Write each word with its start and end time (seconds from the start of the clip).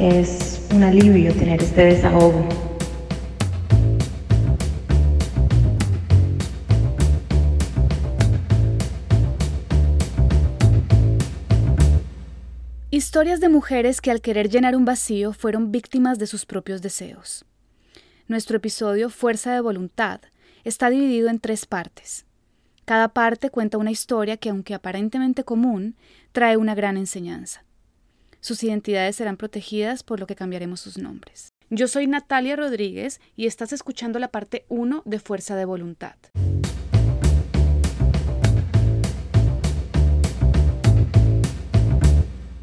Es 0.00 0.64
un 0.72 0.84
alivio 0.84 1.34
tener 1.34 1.60
este 1.60 1.86
desahogo. 1.86 2.48
Historias 12.90 13.40
de 13.40 13.48
mujeres 13.48 14.00
que 14.00 14.12
al 14.12 14.20
querer 14.20 14.48
llenar 14.48 14.76
un 14.76 14.84
vacío 14.84 15.32
fueron 15.32 15.72
víctimas 15.72 16.20
de 16.20 16.28
sus 16.28 16.46
propios 16.46 16.80
deseos. 16.80 17.44
Nuestro 18.28 18.58
episodio 18.58 19.10
Fuerza 19.10 19.52
de 19.52 19.60
Voluntad 19.60 20.20
está 20.62 20.90
dividido 20.90 21.28
en 21.28 21.40
tres 21.40 21.66
partes. 21.66 22.24
Cada 22.84 23.08
parte 23.08 23.50
cuenta 23.50 23.78
una 23.78 23.90
historia 23.90 24.36
que, 24.36 24.50
aunque 24.50 24.74
aparentemente 24.74 25.42
común, 25.42 25.96
trae 26.30 26.56
una 26.56 26.76
gran 26.76 26.96
enseñanza. 26.96 27.64
Sus 28.40 28.62
identidades 28.62 29.16
serán 29.16 29.36
protegidas 29.36 30.04
por 30.04 30.20
lo 30.20 30.26
que 30.26 30.36
cambiaremos 30.36 30.80
sus 30.80 30.96
nombres. 30.96 31.52
Yo 31.70 31.88
soy 31.88 32.06
Natalia 32.06 32.54
Rodríguez 32.56 33.20
y 33.36 33.46
estás 33.46 33.72
escuchando 33.72 34.18
la 34.18 34.28
parte 34.28 34.64
1 34.68 35.02
de 35.04 35.18
Fuerza 35.18 35.56
de 35.56 35.64
Voluntad. 35.64 36.14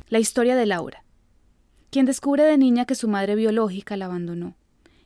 La 0.07 0.19
historia 0.19 0.55
de 0.55 0.65
Laura, 0.65 1.03
quien 1.89 2.05
descubre 2.05 2.43
de 2.43 2.57
niña 2.57 2.85
que 2.85 2.95
su 2.95 3.09
madre 3.09 3.35
biológica 3.35 3.97
la 3.97 4.05
abandonó. 4.05 4.55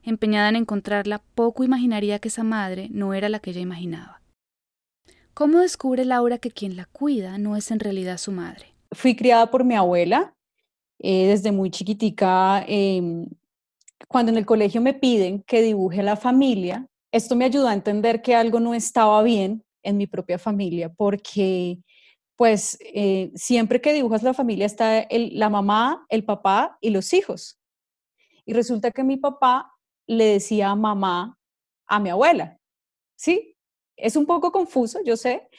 Empeñada 0.04 0.50
en 0.50 0.56
encontrarla, 0.56 1.24
poco 1.34 1.64
imaginaría 1.64 2.20
que 2.20 2.28
esa 2.28 2.44
madre 2.44 2.90
no 2.92 3.14
era 3.16 3.28
la 3.28 3.40
que 3.40 3.50
ella 3.50 3.62
imaginaba. 3.62 4.22
¿Cómo 5.34 5.60
descubre 5.60 6.06
Laura 6.06 6.38
que 6.38 6.52
quien 6.52 6.76
la 6.76 6.86
cuida 6.86 7.38
no 7.38 7.56
es 7.56 7.72
en 7.72 7.80
realidad 7.80 8.18
su 8.18 8.32
madre? 8.32 8.76
Fui 8.92 9.16
criada 9.16 9.50
por 9.50 9.64
mi 9.64 9.76
abuela 9.76 10.36
eh, 11.00 11.28
desde 11.28 11.52
muy 11.52 11.72
chiquitica. 11.72 12.64
Em, 12.68 13.28
cuando 14.08 14.32
en 14.32 14.38
el 14.38 14.46
colegio 14.46 14.82
me 14.82 14.94
piden 14.94 15.44
que 15.44 15.62
dibuje 15.62 16.04
la 16.04 16.16
familia, 16.16 16.88
esto 17.12 17.36
me 17.36 17.46
ayudó 17.46 17.68
a 17.68 17.74
entender 17.74 18.22
que 18.22 18.36
algo 18.36 18.60
no 18.60 18.74
estaba 18.74 19.22
bien 19.24 19.64
en 19.84 19.98
mi 19.98 20.08
propia 20.08 20.38
familia, 20.38 20.90
porque 20.90 21.80
pues 22.36 22.78
eh, 22.82 23.32
siempre 23.36 23.82
que 23.82 23.92
dibujas 23.92 24.24
la 24.24 24.34
familia 24.34 24.66
está 24.66 25.08
la 25.10 25.50
mamá, 25.50 26.06
el 26.10 26.24
papá 26.24 26.78
y 26.80 26.90
los 26.92 27.14
hijos. 27.14 27.60
Y 28.46 28.54
resulta 28.54 28.92
que 28.92 29.04
mi 29.04 29.18
papá 29.18 29.74
le 30.08 30.26
decía 30.26 30.74
mamá 30.76 31.38
a 31.86 32.00
mi 32.00 32.10
abuela, 32.10 32.58
¿sí? 33.18 33.58
Es 33.98 34.16
un 34.16 34.26
poco 34.26 34.52
confuso, 34.52 35.00
yo 35.04 35.18
sé, 35.18 35.50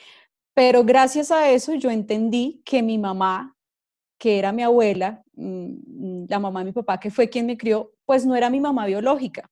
pero 0.54 0.82
gracias 0.84 1.30
a 1.30 1.50
eso 1.50 1.75
yo 1.75 1.91
entendí 1.91 2.62
que 2.64 2.82
mi 2.82 2.98
mamá, 2.98 3.56
que 4.20 4.38
era 4.38 4.52
mi 4.52 4.62
abuela, 4.62 5.24
mm, 5.34 6.26
la 6.28 6.38
mamá 6.38 6.60
de 6.60 6.66
mi 6.66 6.72
papá, 6.72 7.00
que 7.00 7.10
fue 7.10 7.30
quien 7.30 7.46
me 7.46 7.56
crió, 7.56 7.94
pues 8.04 8.26
no 8.26 8.36
era 8.36 8.50
mi 8.50 8.60
mamá 8.60 8.84
biológica, 8.84 9.50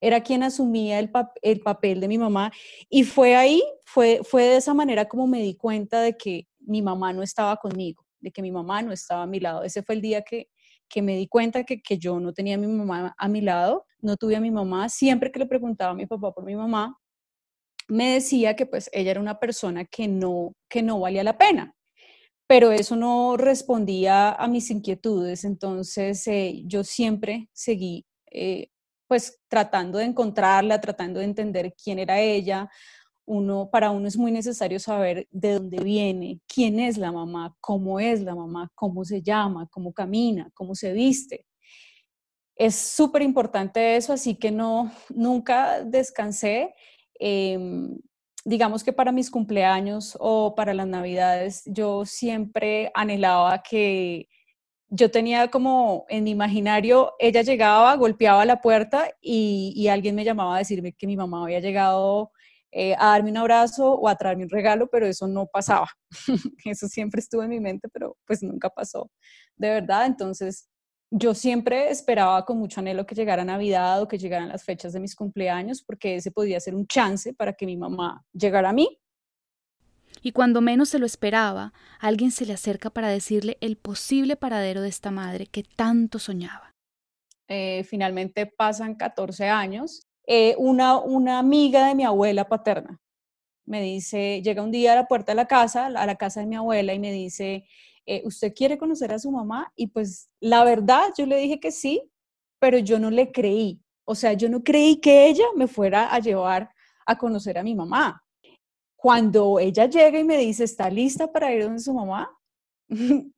era 0.00 0.22
quien 0.22 0.44
asumía 0.44 1.00
el, 1.00 1.10
el 1.42 1.60
papel 1.60 2.00
de 2.00 2.06
mi 2.06 2.16
mamá. 2.16 2.52
Y 2.88 3.02
fue 3.02 3.34
ahí, 3.34 3.60
fue, 3.84 4.20
fue 4.22 4.44
de 4.44 4.56
esa 4.58 4.72
manera 4.72 5.06
como 5.08 5.26
me 5.26 5.42
di 5.42 5.56
cuenta 5.56 6.00
de 6.00 6.16
que 6.16 6.46
mi 6.60 6.80
mamá 6.80 7.12
no 7.12 7.22
estaba 7.22 7.56
conmigo, 7.56 8.06
de 8.20 8.30
que 8.30 8.40
mi 8.40 8.52
mamá 8.52 8.82
no 8.82 8.92
estaba 8.92 9.24
a 9.24 9.26
mi 9.26 9.40
lado. 9.40 9.64
Ese 9.64 9.82
fue 9.82 9.96
el 9.96 10.00
día 10.00 10.22
que, 10.22 10.48
que 10.88 11.02
me 11.02 11.16
di 11.16 11.26
cuenta 11.26 11.64
que, 11.64 11.82
que 11.82 11.98
yo 11.98 12.20
no 12.20 12.32
tenía 12.32 12.54
a 12.54 12.58
mi 12.58 12.68
mamá 12.68 13.14
a 13.18 13.28
mi 13.28 13.40
lado, 13.40 13.84
no 14.00 14.16
tuve 14.16 14.36
a 14.36 14.40
mi 14.40 14.52
mamá. 14.52 14.88
Siempre 14.90 15.32
que 15.32 15.40
le 15.40 15.46
preguntaba 15.46 15.90
a 15.90 15.94
mi 15.94 16.06
papá 16.06 16.32
por 16.32 16.44
mi 16.44 16.54
mamá, 16.54 16.96
me 17.88 18.14
decía 18.14 18.54
que 18.54 18.66
pues 18.66 18.88
ella 18.92 19.10
era 19.10 19.20
una 19.20 19.40
persona 19.40 19.84
que 19.84 20.06
no, 20.06 20.52
que 20.68 20.82
no 20.82 21.00
valía 21.00 21.24
la 21.24 21.36
pena, 21.36 21.74
pero 22.46 22.72
eso 22.72 22.96
no 22.96 23.36
respondía 23.36 24.32
a 24.32 24.48
mis 24.48 24.70
inquietudes, 24.70 25.44
entonces 25.44 26.26
eh, 26.26 26.62
yo 26.66 26.84
siempre 26.84 27.48
seguí 27.52 28.06
eh, 28.30 28.68
pues 29.08 29.40
tratando 29.48 29.98
de 29.98 30.04
encontrarla, 30.04 30.80
tratando 30.80 31.20
de 31.20 31.26
entender 31.26 31.74
quién 31.82 31.98
era 31.98 32.20
ella. 32.20 32.68
Uno, 33.26 33.70
para 33.70 33.90
uno 33.90 34.08
es 34.08 34.16
muy 34.18 34.32
necesario 34.32 34.78
saber 34.78 35.26
de 35.30 35.54
dónde 35.54 35.82
viene, 35.82 36.40
quién 36.46 36.80
es 36.80 36.98
la 36.98 37.12
mamá, 37.12 37.56
cómo 37.60 38.00
es 38.00 38.20
la 38.22 38.34
mamá, 38.34 38.70
cómo 38.74 39.04
se 39.04 39.22
llama, 39.22 39.68
cómo 39.70 39.92
camina, 39.92 40.50
cómo 40.54 40.74
se 40.74 40.92
viste. 40.92 41.46
Es 42.56 42.76
súper 42.76 43.22
importante 43.22 43.96
eso, 43.96 44.12
así 44.12 44.36
que 44.36 44.50
no, 44.50 44.92
nunca 45.10 45.82
descansé 45.84 46.74
Em, 47.20 47.96
digamos 48.44 48.84
que 48.84 48.92
para 48.92 49.12
mis 49.12 49.30
cumpleaños 49.30 50.16
o 50.20 50.54
para 50.54 50.74
las 50.74 50.86
navidades, 50.86 51.62
yo 51.66 52.04
siempre 52.04 52.90
anhelaba 52.94 53.62
que 53.62 54.28
yo 54.88 55.10
tenía 55.10 55.48
como 55.50 56.04
en 56.08 56.24
mi 56.24 56.30
imaginario, 56.30 57.14
ella 57.18 57.42
llegaba, 57.42 57.96
golpeaba 57.96 58.44
la 58.44 58.60
puerta 58.60 59.10
y, 59.20 59.88
alguien 59.88 60.14
me 60.14 60.24
llamaba 60.24 60.56
a 60.56 60.58
decirme 60.58 60.92
que 60.92 61.06
mi 61.06 61.16
mamá 61.16 61.42
había 61.44 61.60
llegado 61.60 62.32
eh, 62.70 62.94
a 62.98 63.06
darme 63.08 63.30
un 63.30 63.38
abrazo 63.38 63.94
o 63.94 64.08
a 64.08 64.16
traerme 64.16 64.44
un 64.44 64.50
regalo, 64.50 64.88
pero 64.88 65.06
eso 65.06 65.26
no 65.26 65.46
pasaba. 65.46 65.88
eso 66.64 66.88
siempre 66.88 67.20
estuvo 67.20 67.42
en 67.42 67.50
mi 67.50 67.60
mente, 67.60 67.88
pero 67.92 68.16
pues 68.26 68.42
nunca 68.42 68.70
pasó. 68.70 69.10
De 69.56 69.70
verdad, 69.70 70.06
entonces 70.06 70.68
yo 71.16 71.32
siempre 71.32 71.90
esperaba 71.90 72.44
con 72.44 72.58
mucho 72.58 72.80
anhelo 72.80 73.06
que 73.06 73.14
llegara 73.14 73.44
Navidad 73.44 74.02
o 74.02 74.08
que 74.08 74.18
llegaran 74.18 74.48
las 74.48 74.64
fechas 74.64 74.92
de 74.92 74.98
mis 74.98 75.14
cumpleaños, 75.14 75.80
porque 75.80 76.16
ese 76.16 76.32
podía 76.32 76.58
ser 76.58 76.74
un 76.74 76.88
chance 76.88 77.32
para 77.32 77.52
que 77.52 77.66
mi 77.66 77.76
mamá 77.76 78.24
llegara 78.32 78.70
a 78.70 78.72
mí. 78.72 78.98
Y 80.22 80.32
cuando 80.32 80.60
menos 80.60 80.88
se 80.88 80.98
lo 80.98 81.06
esperaba, 81.06 81.72
alguien 82.00 82.32
se 82.32 82.46
le 82.46 82.52
acerca 82.52 82.90
para 82.90 83.08
decirle 83.08 83.58
el 83.60 83.76
posible 83.76 84.34
paradero 84.34 84.80
de 84.82 84.88
esta 84.88 85.12
madre 85.12 85.46
que 85.46 85.62
tanto 85.62 86.18
soñaba. 86.18 86.74
Eh, 87.46 87.84
finalmente 87.84 88.46
pasan 88.46 88.96
14 88.96 89.48
años. 89.48 90.08
Eh, 90.26 90.56
una, 90.58 90.98
una 90.98 91.38
amiga 91.38 91.86
de 91.86 91.94
mi 91.94 92.02
abuela 92.02 92.48
paterna 92.48 93.00
me 93.66 93.80
dice, 93.82 94.42
llega 94.42 94.62
un 94.62 94.72
día 94.72 94.94
a 94.94 94.96
la 94.96 95.06
puerta 95.06 95.30
de 95.32 95.36
la 95.36 95.46
casa, 95.46 95.86
a 95.86 96.06
la 96.06 96.16
casa 96.16 96.40
de 96.40 96.46
mi 96.46 96.56
abuela, 96.56 96.92
y 96.92 96.98
me 96.98 97.12
dice, 97.12 97.66
eh, 98.06 98.22
¿usted 98.24 98.52
quiere 98.54 98.78
conocer 98.78 99.12
a 99.12 99.18
su 99.18 99.30
mamá? 99.30 99.72
Y 99.76 99.88
pues 99.88 100.28
la 100.40 100.64
verdad, 100.64 101.04
yo 101.16 101.26
le 101.26 101.38
dije 101.38 101.60
que 101.60 101.70
sí, 101.70 102.02
pero 102.58 102.78
yo 102.78 102.98
no 102.98 103.10
le 103.10 103.32
creí. 103.32 103.80
O 104.04 104.14
sea, 104.14 104.32
yo 104.34 104.48
no 104.48 104.62
creí 104.62 105.00
que 105.00 105.26
ella 105.26 105.44
me 105.56 105.66
fuera 105.66 106.14
a 106.14 106.18
llevar 106.18 106.70
a 107.06 107.16
conocer 107.16 107.58
a 107.58 107.62
mi 107.62 107.74
mamá. 107.74 108.22
Cuando 108.96 109.58
ella 109.58 109.86
llega 109.86 110.18
y 110.18 110.24
me 110.24 110.38
dice, 110.38 110.64
¿está 110.64 110.90
lista 110.90 111.30
para 111.30 111.52
ir 111.52 111.64
donde 111.64 111.80
su 111.80 111.92
mamá? 111.92 112.30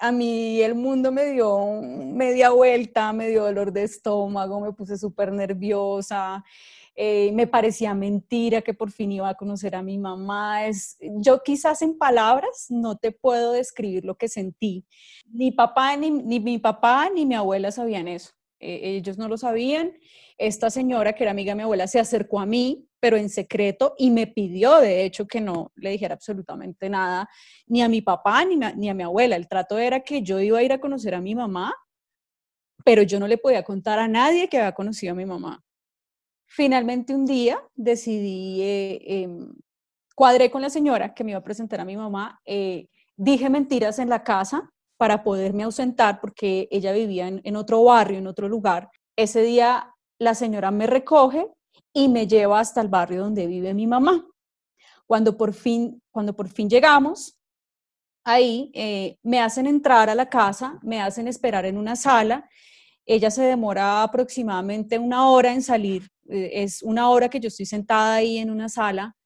a 0.00 0.12
mí 0.12 0.60
el 0.62 0.74
mundo 0.74 1.10
me 1.10 1.26
dio 1.32 1.80
media 1.82 2.50
vuelta, 2.50 3.12
me 3.12 3.28
dio 3.28 3.44
dolor 3.44 3.72
de 3.72 3.84
estómago, 3.84 4.60
me 4.60 4.72
puse 4.72 4.96
súper 4.98 5.32
nerviosa. 5.32 6.44
Eh, 6.98 7.30
me 7.32 7.46
parecía 7.46 7.92
mentira 7.92 8.62
que 8.62 8.72
por 8.72 8.90
fin 8.90 9.12
iba 9.12 9.28
a 9.28 9.34
conocer 9.34 9.76
a 9.76 9.82
mi 9.82 9.98
mamá. 9.98 10.66
Es, 10.66 10.96
yo 11.00 11.42
quizás 11.42 11.82
en 11.82 11.98
palabras 11.98 12.66
no 12.70 12.96
te 12.96 13.12
puedo 13.12 13.52
describir 13.52 14.06
lo 14.06 14.16
que 14.16 14.28
sentí. 14.28 14.86
Ni 15.30 15.52
papá, 15.52 15.94
ni, 15.96 16.10
ni 16.10 16.40
mi 16.40 16.58
papá, 16.58 17.10
ni 17.14 17.26
mi 17.26 17.34
abuela 17.34 17.70
sabían 17.70 18.08
eso. 18.08 18.32
Eh, 18.60 18.96
ellos 18.96 19.18
no 19.18 19.28
lo 19.28 19.36
sabían. 19.36 19.92
Esta 20.38 20.70
señora, 20.70 21.12
que 21.12 21.24
era 21.24 21.32
amiga 21.32 21.52
de 21.52 21.56
mi 21.56 21.62
abuela, 21.64 21.86
se 21.86 22.00
acercó 22.00 22.40
a 22.40 22.46
mí, 22.46 22.88
pero 22.98 23.18
en 23.18 23.28
secreto, 23.28 23.94
y 23.98 24.10
me 24.10 24.26
pidió, 24.26 24.80
de 24.80 25.04
hecho, 25.04 25.26
que 25.26 25.40
no 25.42 25.72
le 25.76 25.90
dijera 25.90 26.14
absolutamente 26.14 26.88
nada, 26.88 27.28
ni 27.66 27.82
a 27.82 27.88
mi 27.88 28.00
papá, 28.00 28.44
ni, 28.46 28.56
ni 28.56 28.88
a 28.88 28.94
mi 28.94 29.02
abuela. 29.02 29.36
El 29.36 29.48
trato 29.48 29.78
era 29.78 30.00
que 30.00 30.22
yo 30.22 30.40
iba 30.40 30.58
a 30.58 30.62
ir 30.62 30.72
a 30.72 30.80
conocer 30.80 31.14
a 31.14 31.20
mi 31.20 31.34
mamá, 31.34 31.74
pero 32.84 33.02
yo 33.02 33.20
no 33.20 33.28
le 33.28 33.36
podía 33.36 33.62
contar 33.62 33.98
a 33.98 34.08
nadie 34.08 34.48
que 34.48 34.58
había 34.58 34.72
conocido 34.72 35.12
a 35.12 35.16
mi 35.16 35.26
mamá. 35.26 35.65
Finalmente 36.56 37.14
un 37.14 37.26
día 37.26 37.62
decidí, 37.74 38.62
eh, 38.62 39.02
em, 39.04 39.52
cuadré 40.14 40.50
con 40.50 40.62
la 40.62 40.70
señora 40.70 41.12
que 41.12 41.22
me 41.22 41.32
iba 41.32 41.38
a 41.40 41.44
presentar 41.44 41.80
a 41.80 41.84
mi 41.84 41.98
mamá, 41.98 42.40
eh, 42.46 42.88
dije 43.14 43.50
mentiras 43.50 43.98
en 43.98 44.08
la 44.08 44.24
casa 44.24 44.72
para 44.96 45.22
poderme 45.22 45.64
ausentar 45.64 46.18
porque 46.18 46.66
ella 46.70 46.92
vivía 46.94 47.28
en, 47.28 47.56
otro 47.56 47.84
barrio, 47.84 48.16
en 48.16 48.26
otro 48.26 48.48
lugar. 48.48 48.88
Ese 49.16 49.42
día 49.42 49.92
la 50.18 50.34
señora 50.34 50.70
me 50.70 50.86
recoge 50.86 51.46
y 51.92 52.08
me 52.08 52.26
lleva 52.26 52.58
hasta 52.58 52.80
el 52.80 52.88
barrio 52.88 53.24
donde 53.24 53.46
vive 53.46 53.74
mi 53.74 53.86
mamá. 53.86 54.26
Cuando 55.06 55.36
por 55.36 55.52
fin, 55.52 56.00
cuando 56.10 56.34
por 56.34 56.48
fin 56.48 56.70
llegamos, 56.70 57.38
ahí 58.24 58.70
eh, 58.72 59.18
me 59.22 59.42
hacen 59.42 59.66
entrar 59.66 60.08
a 60.08 60.14
la 60.14 60.30
casa, 60.30 60.78
me 60.82 61.02
hacen 61.02 61.28
esperar 61.28 61.66
en 61.66 61.76
una 61.76 61.96
sala. 61.96 62.48
Ella 63.06 63.30
se 63.30 63.42
demora 63.42 64.02
aproximadamente 64.02 64.98
una 64.98 65.30
hora 65.30 65.52
en 65.52 65.62
salir 65.62 66.10
eh, 66.28 66.62
es 66.64 66.82
una 66.82 67.08
hora 67.10 67.28
que 67.28 67.40
yo 67.40 67.48
estoy 67.48 67.66
sentada 67.66 68.14
ahí 68.14 68.38
en 68.38 68.50
una 68.50 68.68
sala 68.68 69.16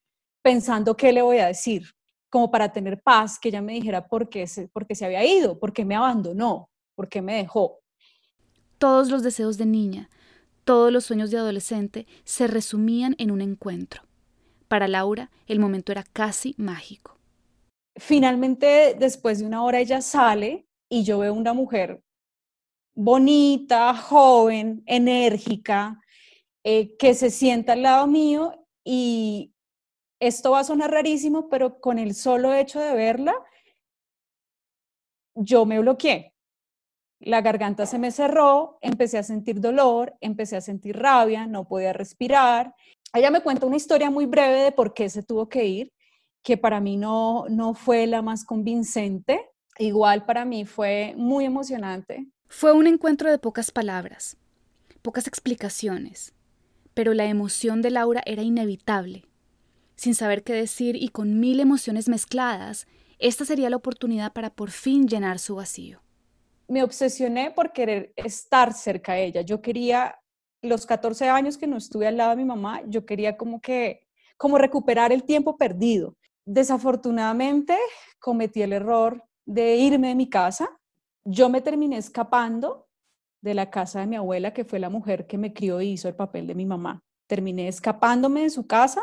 pensando 0.42 0.96
qué 0.96 1.12
le 1.12 1.22
voy 1.22 1.38
a 1.38 1.46
decir, 1.46 1.90
como 2.30 2.50
para 2.50 2.72
tener 2.72 3.02
paz, 3.02 3.38
que 3.38 3.48
ella 3.48 3.60
me 3.60 3.74
dijera 3.74 4.06
por 4.06 4.28
qué 4.28 4.46
se, 4.46 4.68
por 4.68 4.86
qué 4.86 4.94
se 4.94 5.04
había 5.04 5.24
ido, 5.24 5.58
por 5.58 5.72
qué 5.72 5.84
me 5.84 5.96
abandonó, 5.96 6.70
por 6.94 7.08
qué 7.08 7.20
me 7.20 7.34
dejó. 7.34 7.80
Todos 8.78 9.10
los 9.10 9.22
deseos 9.22 9.58
de 9.58 9.66
niña, 9.66 10.08
todos 10.64 10.92
los 10.92 11.04
sueños 11.04 11.30
de 11.30 11.38
adolescente 11.38 12.06
se 12.24 12.46
resumían 12.46 13.14
en 13.18 13.30
un 13.30 13.42
encuentro. 13.42 14.02
Para 14.68 14.88
Laura, 14.88 15.30
el 15.46 15.58
momento 15.58 15.92
era 15.92 16.04
casi 16.04 16.54
mágico. 16.56 17.18
Finalmente, 17.96 18.96
después 18.98 19.40
de 19.40 19.46
una 19.46 19.62
hora, 19.64 19.80
ella 19.80 20.00
sale 20.00 20.66
y 20.88 21.02
yo 21.02 21.18
veo 21.18 21.34
una 21.34 21.52
mujer 21.52 22.02
bonita, 22.94 23.94
joven, 23.94 24.82
enérgica, 24.86 26.00
eh, 26.64 26.96
que 26.98 27.14
se 27.14 27.30
sienta 27.30 27.72
al 27.72 27.82
lado 27.82 28.06
mío 28.06 28.66
y 28.84 29.54
esto 30.20 30.50
va 30.50 30.60
a 30.60 30.64
sonar 30.64 30.90
rarísimo, 30.90 31.48
pero 31.48 31.80
con 31.80 31.98
el 31.98 32.14
solo 32.14 32.52
hecho 32.52 32.80
de 32.80 32.94
verla, 32.94 33.34
yo 35.34 35.64
me 35.64 35.80
bloqueé. 35.80 36.34
La 37.20 37.40
garganta 37.40 37.86
se 37.86 37.98
me 37.98 38.10
cerró, 38.10 38.78
empecé 38.80 39.18
a 39.18 39.22
sentir 39.22 39.60
dolor, 39.60 40.14
empecé 40.20 40.56
a 40.56 40.60
sentir 40.60 40.96
rabia, 40.98 41.46
no 41.46 41.68
podía 41.68 41.92
respirar. 41.92 42.74
Ella 43.14 43.30
me 43.30 43.42
cuenta 43.42 43.66
una 43.66 43.76
historia 43.76 44.10
muy 44.10 44.26
breve 44.26 44.62
de 44.62 44.72
por 44.72 44.94
qué 44.94 45.08
se 45.08 45.22
tuvo 45.22 45.48
que 45.48 45.64
ir, 45.64 45.92
que 46.42 46.56
para 46.56 46.80
mí 46.80 46.96
no, 46.96 47.46
no 47.48 47.74
fue 47.74 48.06
la 48.06 48.22
más 48.22 48.44
convincente. 48.44 49.50
Igual 49.78 50.24
para 50.24 50.44
mí 50.44 50.64
fue 50.64 51.14
muy 51.16 51.44
emocionante. 51.44 52.26
Fue 52.52 52.72
un 52.72 52.88
encuentro 52.88 53.30
de 53.30 53.38
pocas 53.38 53.70
palabras, 53.70 54.36
pocas 55.02 55.28
explicaciones, 55.28 56.34
pero 56.94 57.14
la 57.14 57.26
emoción 57.26 57.80
de 57.80 57.90
Laura 57.90 58.22
era 58.26 58.42
inevitable. 58.42 59.24
Sin 59.94 60.16
saber 60.16 60.42
qué 60.42 60.52
decir 60.52 60.96
y 60.96 61.10
con 61.10 61.38
mil 61.38 61.60
emociones 61.60 62.08
mezcladas, 62.08 62.88
esta 63.20 63.44
sería 63.44 63.70
la 63.70 63.76
oportunidad 63.76 64.32
para 64.32 64.50
por 64.50 64.72
fin 64.72 65.06
llenar 65.06 65.38
su 65.38 65.54
vacío. 65.54 66.02
Me 66.66 66.82
obsesioné 66.82 67.52
por 67.52 67.72
querer 67.72 68.12
estar 68.16 68.74
cerca 68.74 69.12
de 69.12 69.26
ella. 69.26 69.42
Yo 69.42 69.62
quería, 69.62 70.18
los 70.60 70.86
14 70.86 71.28
años 71.28 71.56
que 71.56 71.68
no 71.68 71.76
estuve 71.76 72.08
al 72.08 72.16
lado 72.16 72.30
de 72.30 72.36
mi 72.36 72.44
mamá, 72.44 72.82
yo 72.88 73.06
quería 73.06 73.36
como 73.36 73.60
que, 73.60 74.00
como 74.36 74.58
recuperar 74.58 75.12
el 75.12 75.22
tiempo 75.22 75.56
perdido. 75.56 76.16
Desafortunadamente 76.44 77.78
cometí 78.18 78.60
el 78.60 78.72
error 78.72 79.22
de 79.46 79.76
irme 79.76 80.08
de 80.08 80.14
mi 80.16 80.28
casa. 80.28 80.79
Yo 81.24 81.48
me 81.48 81.60
terminé 81.60 81.96
escapando 81.96 82.88
de 83.42 83.54
la 83.54 83.70
casa 83.70 84.00
de 84.00 84.06
mi 84.06 84.16
abuela, 84.16 84.52
que 84.52 84.64
fue 84.64 84.78
la 84.78 84.90
mujer 84.90 85.26
que 85.26 85.38
me 85.38 85.52
crió 85.52 85.80
y 85.80 85.92
hizo 85.92 86.08
el 86.08 86.14
papel 86.14 86.46
de 86.46 86.54
mi 86.54 86.66
mamá. 86.66 87.02
Terminé 87.26 87.68
escapándome 87.68 88.42
de 88.42 88.50
su 88.50 88.66
casa 88.66 89.02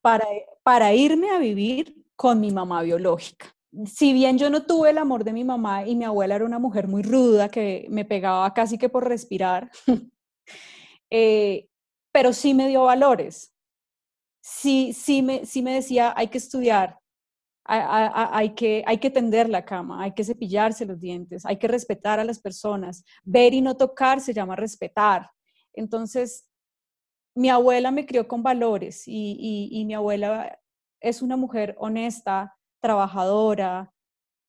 para, 0.00 0.26
para 0.62 0.94
irme 0.94 1.30
a 1.30 1.38
vivir 1.38 2.04
con 2.16 2.40
mi 2.40 2.50
mamá 2.50 2.82
biológica. 2.82 3.54
Si 3.86 4.12
bien 4.12 4.36
yo 4.36 4.50
no 4.50 4.64
tuve 4.64 4.90
el 4.90 4.98
amor 4.98 5.24
de 5.24 5.32
mi 5.32 5.44
mamá 5.44 5.86
y 5.86 5.94
mi 5.94 6.04
abuela 6.04 6.34
era 6.34 6.44
una 6.44 6.58
mujer 6.58 6.88
muy 6.88 7.02
ruda 7.02 7.48
que 7.48 7.86
me 7.88 8.04
pegaba 8.04 8.52
casi 8.52 8.78
que 8.78 8.88
por 8.88 9.08
respirar, 9.08 9.70
eh, 11.10 11.68
pero 12.12 12.32
sí 12.32 12.52
me 12.52 12.68
dio 12.68 12.84
valores. 12.84 13.54
Sí, 14.42 14.92
sí, 14.92 15.22
me, 15.22 15.46
sí 15.46 15.62
me 15.62 15.74
decía, 15.74 16.12
hay 16.16 16.28
que 16.28 16.38
estudiar, 16.38 16.98
hay, 17.70 18.54
que, 18.54 18.82
hay 18.86 18.98
que 18.98 19.10
tender 19.10 19.48
la 19.48 19.64
cama, 19.64 20.02
hay 20.02 20.12
que 20.12 20.24
cepillarse 20.24 20.84
los 20.84 21.00
dientes, 21.00 21.46
hay 21.46 21.56
que 21.56 21.68
respetar 21.68 22.18
a 22.18 22.24
las 22.24 22.40
personas. 22.40 23.04
Ver 23.22 23.54
y 23.54 23.60
no 23.60 23.76
tocar 23.76 24.20
se 24.20 24.34
llama 24.34 24.56
respetar. 24.56 25.30
Entonces, 25.72 26.48
mi 27.34 27.48
abuela 27.48 27.92
me 27.92 28.06
crió 28.06 28.26
con 28.26 28.42
valores 28.42 29.04
y, 29.06 29.84
mi 29.86 29.94
abuela 29.94 30.58
es 31.00 31.22
una 31.22 31.36
mujer 31.36 31.76
honesta, 31.78 32.56
trabajadora, 32.80 33.92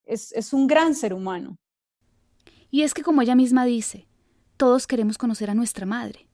es, 0.03 0.31
es 0.31 0.51
un 0.51 0.65
gran 0.65 0.95
ser 0.95 1.13
humano. 1.13 1.57
Y 2.71 2.81
es 2.81 2.93
que 2.93 3.03
como 3.03 3.21
ella 3.21 3.35
misma 3.35 3.65
dice, 3.65 4.07
todos 4.57 4.87
queremos 4.87 5.17
conocer 5.17 5.49
a 5.51 5.55
nuestra 5.55 5.85
madre. 5.85 6.27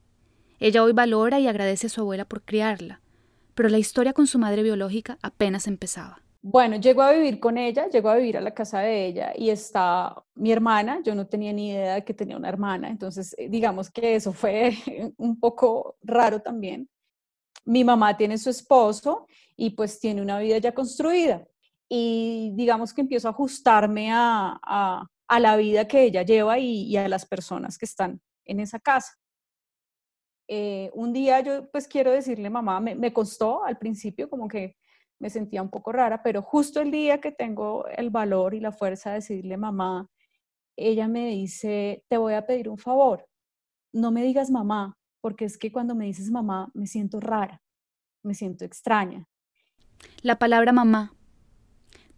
Ella 0.60 0.84
hoy 0.84 0.94
valora 0.94 1.40
y 1.40 1.48
agradece 1.48 1.88
a 1.88 1.90
su 1.90 2.02
abuela 2.02 2.26
por 2.26 2.44
criarla, 2.44 3.02
pero 3.56 3.68
la 3.68 3.78
historia 3.78 4.14
con 4.14 4.26
su 4.26 4.40
madre 4.40 4.64
biológica 4.64 5.18
apenas 5.22 5.68
empezaba. 5.68 6.22
Bueno, 6.50 6.78
llego 6.78 7.02
a 7.02 7.12
vivir 7.12 7.42
con 7.42 7.58
ella, 7.58 7.90
llego 7.90 8.08
a 8.08 8.16
vivir 8.16 8.38
a 8.38 8.42
la 8.42 8.54
casa 8.54 8.80
de 8.80 9.06
ella 9.06 9.34
y 9.36 9.50
está 9.50 10.16
mi 10.36 10.54
hermana, 10.54 11.02
yo 11.04 11.14
no 11.14 11.28
tenía 11.28 11.52
ni 11.52 11.72
idea 11.72 11.96
de 11.96 12.06
que 12.06 12.14
tenía 12.14 12.38
una 12.38 12.48
hermana, 12.48 12.90
entonces 12.90 13.36
eh, 13.38 13.50
digamos 13.50 13.92
que 13.92 14.16
eso 14.16 14.32
fue 14.32 14.72
un 15.18 15.38
poco 15.42 15.98
raro 16.02 16.42
también. 16.42 16.90
Mi 17.66 17.84
mamá 17.84 18.16
tiene 18.16 18.38
su 18.38 18.50
esposo 18.50 19.28
y 19.58 19.72
pues 19.72 20.00
tiene 20.00 20.22
una 20.22 20.40
vida 20.40 20.58
ya 20.60 20.74
construida 20.74 21.46
y 21.90 22.54
digamos 22.56 22.94
que 22.94 23.02
empiezo 23.02 23.28
a 23.28 23.32
ajustarme 23.32 24.10
a, 24.14 25.06
la 25.40 25.58
vida 25.58 25.86
que 25.86 26.04
ella 26.04 26.24
lleva 26.24 26.58
y, 26.60 26.96
a 26.96 27.10
las 27.10 27.26
personas 27.26 27.78
que 27.78 27.86
están 27.86 28.22
en 28.46 28.62
esa 28.62 28.80
casa. 28.80 29.14
Eh, 30.48 30.92
un 30.94 31.12
día 31.12 31.42
yo 31.42 31.70
pues 31.72 31.90
quiero 31.90 32.14
decirle, 32.14 32.50
mamá, 32.50 32.80
me, 32.80 32.96
me 32.96 33.12
costó 33.12 33.66
al 33.66 33.78
principio 33.78 34.30
como 34.30 34.48
que 34.48 34.78
me 35.20 35.30
sentía 35.30 35.62
un 35.62 35.70
poco 35.70 35.92
rara, 35.92 36.22
pero 36.24 36.42
justo 36.42 36.80
el 36.82 36.92
día 36.92 37.20
que 37.20 37.32
tengo 37.32 37.88
el 37.88 38.10
valor 38.10 38.54
y 38.54 38.60
la 38.60 38.72
fuerza 38.72 39.10
de 39.10 39.16
decirle 39.16 39.58
mamá, 39.58 40.10
ella 40.76 41.08
me 41.08 41.28
dice, 41.28 42.04
te 42.08 42.18
voy 42.18 42.34
a 42.34 42.46
pedir 42.46 42.70
un 42.70 42.78
favor, 42.78 43.28
no 43.92 44.12
me 44.12 44.24
digas 44.24 44.52
mamá, 44.52 44.98
porque 45.22 45.46
es 45.46 45.58
que 45.58 45.72
cuando 45.72 45.96
me 45.96 46.06
dices 46.06 46.30
mamá 46.30 46.70
me 46.74 46.86
siento 46.86 47.20
rara, 47.20 47.62
me 48.24 48.36
siento 48.36 48.64
extraña. 48.64 49.28
La 50.22 50.38
palabra 50.38 50.72
mamá, 50.72 51.14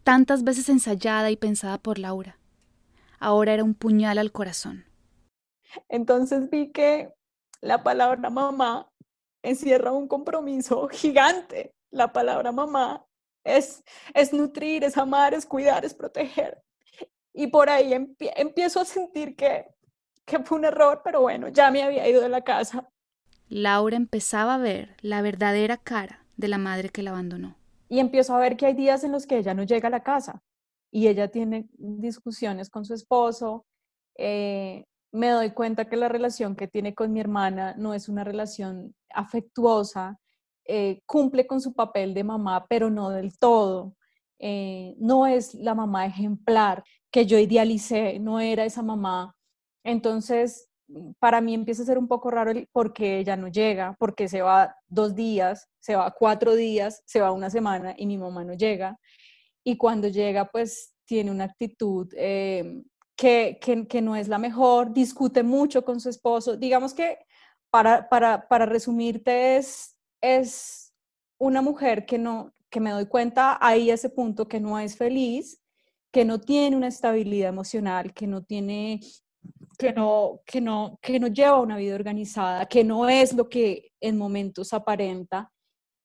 tantas 0.04 0.44
veces 0.44 0.68
ensayada 0.68 1.32
y 1.32 1.38
pensada 1.38 1.78
por 1.78 2.00
Laura, 2.00 2.38
ahora 3.20 3.54
era 3.54 3.64
un 3.64 3.74
puñal 3.74 4.18
al 4.18 4.34
corazón. 4.34 4.86
Entonces 5.88 6.50
vi 6.50 6.72
que 6.72 7.14
la 7.62 7.84
palabra 7.84 8.30
mamá 8.30 8.92
encierra 9.42 9.92
un 9.94 10.08
compromiso 10.08 10.88
gigante 10.92 11.74
la 11.92 12.12
palabra 12.12 12.52
mamá 12.52 13.06
es, 13.44 13.84
es 14.14 14.34
nutrir, 14.34 14.84
es 14.84 14.98
amar, 14.98 15.34
es 15.34 15.46
cuidar, 15.46 15.86
es 15.86 15.94
proteger. 15.94 16.62
Y 17.34 17.48
por 17.48 17.70
ahí 17.70 17.94
empiezo 17.94 18.82
a 18.82 18.86
sentir 18.86 19.36
que, 19.36 19.66
que 20.26 20.40
fue 20.40 20.58
un 20.58 20.66
error, 20.66 21.02
pero 21.04 21.22
bueno, 21.22 21.48
ya 21.48 21.72
me 21.72 21.84
había 21.84 22.08
ido 22.08 22.22
de 22.22 22.30
la 22.30 22.42
casa. 22.42 22.90
Laura 23.48 23.96
empezaba 23.96 24.56
a 24.56 24.60
ver 24.60 24.96
la 25.02 25.22
verdadera 25.22 25.78
cara 25.78 26.26
de 26.38 26.48
la 26.48 26.58
madre 26.58 26.90
que 26.90 27.04
la 27.04 27.12
abandonó. 27.12 27.56
Y 27.88 28.00
empiezo 28.00 28.36
a 28.36 28.40
ver 28.40 28.56
que 28.56 28.68
hay 28.68 28.74
días 28.74 29.04
en 29.04 29.12
los 29.12 29.26
que 29.26 29.38
ella 29.38 29.54
no 29.54 29.64
llega 29.64 29.88
a 29.88 29.92
la 29.92 30.04
casa 30.04 30.44
y 30.92 31.08
ella 31.08 31.30
tiene 31.30 31.68
discusiones 31.78 32.70
con 32.70 32.86
su 32.86 32.94
esposo. 32.94 33.66
Eh, 34.16 34.86
me 35.12 35.30
doy 35.30 35.52
cuenta 35.52 35.86
que 35.90 35.96
la 35.96 36.10
relación 36.10 36.56
que 36.56 36.68
tiene 36.68 36.94
con 36.94 37.12
mi 37.12 37.20
hermana 37.20 37.74
no 37.78 37.94
es 37.94 38.10
una 38.10 38.24
relación 38.24 38.94
afectuosa, 39.10 40.20
eh, 40.72 41.02
cumple 41.08 41.48
con 41.48 41.62
su 41.62 41.74
papel 41.74 42.14
de 42.14 42.24
mamá, 42.24 42.68
pero 42.70 42.92
no 42.92 43.10
del 43.10 43.38
todo. 43.40 43.96
Eh, 44.38 44.96
no 45.00 45.26
es 45.26 45.56
la 45.56 45.74
mamá 45.74 46.06
ejemplar 46.06 46.84
que 47.12 47.26
yo 47.26 47.40
idealicé, 47.40 48.20
no 48.20 48.40
era 48.40 48.66
esa 48.66 48.84
mamá. 48.84 49.36
Entonces, 49.84 50.70
para 51.18 51.42
mí 51.42 51.56
empieza 51.56 51.82
a 51.82 51.86
ser 51.88 51.98
un 51.98 52.08
poco 52.08 52.30
raro 52.30 52.54
porque 52.72 53.18
ella 53.18 53.36
no 53.36 53.48
llega, 53.48 53.96
porque 54.00 54.28
se 54.28 54.44
va 54.44 54.76
dos 54.88 55.16
días, 55.16 55.68
se 55.80 55.96
va 55.96 56.12
cuatro 56.12 56.56
días, 56.56 57.02
se 57.06 57.20
va 57.20 57.32
una 57.32 57.50
semana 57.50 57.96
y 57.98 58.06
mi 58.06 58.20
mamá 58.20 58.44
no 58.44 58.54
llega. 58.54 59.00
Y 59.64 59.76
cuando 59.76 60.08
llega, 60.08 60.46
pues 60.52 60.94
tiene 61.06 61.32
una 61.32 61.46
actitud 61.46 62.08
eh, 62.16 62.84
que, 63.16 63.60
que, 63.60 64.02
no 64.02 64.16
es 64.16 64.28
la 64.28 64.38
mejor, 64.38 64.94
discute 64.94 65.42
mucho 65.42 65.84
con 65.84 66.00
su 66.00 66.10
esposo. 66.10 66.56
Digamos 66.58 66.94
que 66.94 67.18
para, 67.72 68.08
para, 68.08 68.48
para 68.48 68.68
resumirte 68.68 69.58
es 69.58 69.99
es 70.22 70.94
una 71.38 71.62
mujer 71.62 72.06
que 72.06 72.18
no, 72.18 72.54
que 72.70 72.80
me 72.80 72.92
doy 72.92 73.06
cuenta 73.08 73.58
ahí 73.62 73.90
a 73.90 73.96
ese 73.96 74.10
punto 74.10 74.48
que 74.48 74.60
no 74.60 74.80
es 74.80 74.98
feliz, 74.98 75.62
que 76.12 76.26
no 76.26 76.40
tiene 76.40 76.76
una 76.76 76.88
estabilidad 76.88 77.50
emocional, 77.50 78.14
que 78.14 78.28
no 78.28 78.44
tiene, 78.44 79.00
que 79.78 79.94
no, 79.94 80.42
que 80.46 80.62
no, 80.62 81.00
que 81.02 81.20
no 81.20 81.28
lleva 81.28 81.62
una 81.62 81.78
vida 81.78 81.96
organizada, 81.96 82.66
que 82.66 82.84
no 82.84 83.08
es 83.10 83.34
lo 83.34 83.50
que 83.50 83.92
en 84.02 84.18
momentos 84.18 84.74
aparenta 84.74 85.52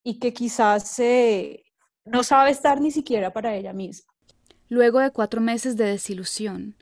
y 0.02 0.18
que 0.18 0.32
quizás 0.32 1.00
no 2.04 2.22
sabe 2.22 2.50
estar 2.50 2.80
ni 2.80 2.90
siquiera 2.90 3.32
para 3.32 3.54
ella 3.54 3.72
misma. 3.72 4.12
Luego 4.68 5.00
de 5.00 5.10
cuatro 5.10 5.40
meses 5.40 5.76
de 5.76 5.84
desilusión, 5.84 6.76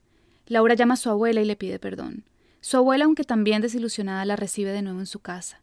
Laura 0.47 0.75
llama 0.75 0.95
a 0.95 0.99
su 0.99 1.11
abuela 1.11 1.41
y 1.41 1.45
le 1.45 1.57
pide 1.57 1.79
perdón. 1.79 2.25
Su 2.61 2.77
abuela, 2.77 3.07
aunque 3.07 3.25
también 3.25 3.61
desilusionada, 3.61 4.25
la 4.25 4.37
recibe 4.37 4.71
de 4.71 4.83
nuevo 4.83 5.01
en 5.01 5.07
su 5.07 5.21
casa 5.21 5.63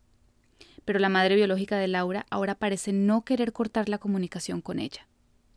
pero 0.86 1.00
la 1.00 1.09
madre 1.09 1.36
biológica 1.36 1.77
de 1.77 1.88
Laura 1.88 2.25
ahora 2.29 2.55
parece 2.55 2.93
no 2.93 3.24
querer 3.24 3.53
cortar 3.53 3.89
la 3.89 3.98
comunicación 3.98 4.62
con 4.62 4.79
ella. 4.79 5.07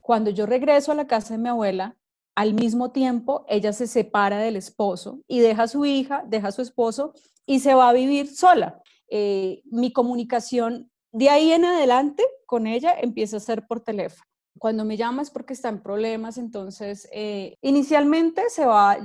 Cuando 0.00 0.30
yo 0.30 0.46
regreso 0.46 0.92
a 0.92 0.96
la 0.96 1.06
casa 1.06 1.34
de 1.34 1.38
mi 1.38 1.48
abuela, 1.48 1.96
al 2.34 2.54
mismo 2.54 2.90
tiempo 2.90 3.44
ella 3.48 3.72
se 3.72 3.86
separa 3.86 4.38
del 4.38 4.56
esposo 4.56 5.20
y 5.28 5.40
deja 5.40 5.64
a 5.64 5.68
su 5.68 5.84
hija, 5.84 6.24
deja 6.26 6.48
a 6.48 6.52
su 6.52 6.62
esposo 6.62 7.12
y 7.46 7.60
se 7.60 7.74
va 7.74 7.88
a 7.88 7.92
vivir 7.92 8.34
sola. 8.34 8.82
Eh, 9.08 9.62
mi 9.70 9.92
comunicación 9.92 10.90
de 11.12 11.28
ahí 11.28 11.52
en 11.52 11.64
adelante 11.64 12.24
con 12.46 12.66
ella 12.66 12.94
empieza 12.98 13.36
a 13.36 13.40
ser 13.40 13.66
por 13.66 13.80
teléfono. 13.80 14.24
Cuando 14.58 14.84
me 14.84 14.96
llama 14.96 15.22
es 15.22 15.30
porque 15.30 15.52
está 15.52 15.68
en 15.68 15.82
problemas, 15.82 16.38
entonces 16.38 17.08
eh, 17.12 17.56
inicialmente 17.62 18.48
se 18.48 18.64
va, 18.64 18.96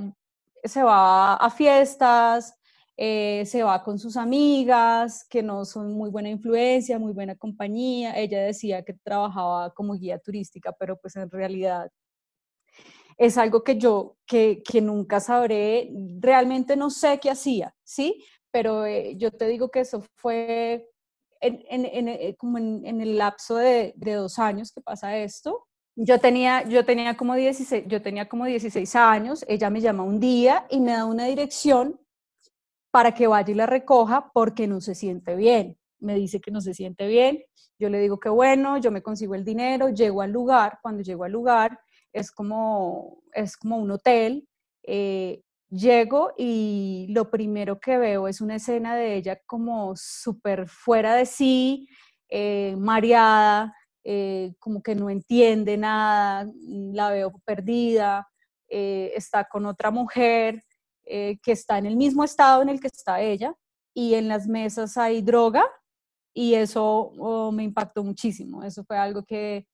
se 0.64 0.82
va 0.82 1.34
a 1.34 1.50
fiestas, 1.50 2.57
eh, 3.00 3.44
se 3.46 3.62
va 3.62 3.84
con 3.84 3.96
sus 3.96 4.16
amigas, 4.16 5.24
que 5.30 5.40
no 5.40 5.64
son 5.64 5.92
muy 5.92 6.10
buena 6.10 6.30
influencia, 6.30 6.98
muy 6.98 7.12
buena 7.12 7.36
compañía. 7.36 8.18
Ella 8.18 8.42
decía 8.42 8.82
que 8.82 8.92
trabajaba 8.92 9.72
como 9.72 9.94
guía 9.94 10.18
turística, 10.18 10.72
pero 10.72 10.98
pues 10.98 11.14
en 11.14 11.30
realidad 11.30 11.92
es 13.16 13.38
algo 13.38 13.62
que 13.62 13.78
yo, 13.78 14.16
que, 14.26 14.64
que 14.68 14.80
nunca 14.80 15.20
sabré, 15.20 15.92
realmente 16.18 16.76
no 16.76 16.90
sé 16.90 17.20
qué 17.20 17.30
hacía, 17.30 17.72
¿sí? 17.84 18.24
Pero 18.50 18.84
eh, 18.84 19.14
yo 19.16 19.30
te 19.30 19.46
digo 19.46 19.70
que 19.70 19.80
eso 19.80 20.02
fue 20.16 20.88
en, 21.40 21.64
en, 21.70 21.84
en, 21.84 22.08
eh, 22.08 22.34
como 22.36 22.58
en, 22.58 23.00
el 23.00 23.16
lapso 23.16 23.56
de, 23.56 23.94
de, 23.96 24.14
dos 24.14 24.40
años 24.40 24.72
que 24.72 24.80
pasa 24.80 25.16
esto. 25.16 25.68
Yo 25.94 26.18
tenía, 26.18 26.68
yo, 26.68 26.84
tenía 26.84 27.16
como 27.16 27.36
16, 27.36 27.84
yo 27.86 28.02
tenía 28.02 28.28
como 28.28 28.44
16 28.44 28.96
años, 28.96 29.44
ella 29.46 29.70
me 29.70 29.80
llama 29.80 30.02
un 30.02 30.18
día 30.18 30.66
y 30.68 30.80
me 30.80 30.92
da 30.92 31.04
una 31.04 31.26
dirección 31.26 32.00
para 32.98 33.14
que 33.14 33.28
vaya 33.28 33.52
y 33.52 33.54
la 33.54 33.66
recoja 33.66 34.28
porque 34.34 34.66
no 34.66 34.80
se 34.80 34.96
siente 34.96 35.36
bien. 35.36 35.78
Me 36.00 36.16
dice 36.16 36.40
que 36.40 36.50
no 36.50 36.60
se 36.60 36.74
siente 36.74 37.06
bien, 37.06 37.44
yo 37.78 37.90
le 37.90 38.00
digo 38.00 38.18
que 38.18 38.28
bueno, 38.28 38.76
yo 38.78 38.90
me 38.90 39.02
consigo 39.02 39.36
el 39.36 39.44
dinero, 39.44 39.90
llego 39.90 40.20
al 40.20 40.32
lugar, 40.32 40.80
cuando 40.82 41.04
llego 41.04 41.22
al 41.22 41.30
lugar 41.30 41.78
es 42.12 42.32
como, 42.32 43.22
es 43.32 43.56
como 43.56 43.76
un 43.76 43.92
hotel. 43.92 44.48
Eh, 44.82 45.42
llego 45.70 46.32
y 46.36 47.06
lo 47.10 47.30
primero 47.30 47.78
que 47.78 47.98
veo 47.98 48.26
es 48.26 48.40
una 48.40 48.56
escena 48.56 48.96
de 48.96 49.14
ella 49.14 49.38
como 49.46 49.94
súper 49.94 50.68
fuera 50.68 51.14
de 51.14 51.24
sí, 51.24 51.86
eh, 52.28 52.74
mareada, 52.76 53.76
eh, 54.02 54.54
como 54.58 54.82
que 54.82 54.96
no 54.96 55.08
entiende 55.08 55.76
nada, 55.76 56.50
la 56.66 57.10
veo 57.10 57.30
perdida, 57.44 58.28
está 58.68 59.44
con 59.44 59.66
otra 59.66 59.92
mujer 59.92 60.64
que 61.08 61.52
está 61.52 61.78
en 61.78 61.86
el 61.86 61.96
mismo 61.96 62.22
estado 62.22 62.62
en 62.62 62.68
el 62.68 62.80
que 62.80 62.88
está 62.88 63.20
ella 63.22 63.54
y 63.94 64.14
en 64.14 64.28
las 64.28 64.46
mesas 64.46 64.96
hay 64.96 65.22
droga 65.22 65.64
y 66.34 66.54
eso 66.54 66.84
oh, 67.18 67.50
me 67.50 67.64
impactó 67.64 68.04
muchísimo, 68.04 68.62
eso 68.62 68.84
fue 68.84 68.96
algo 68.96 69.24
que 69.24 69.66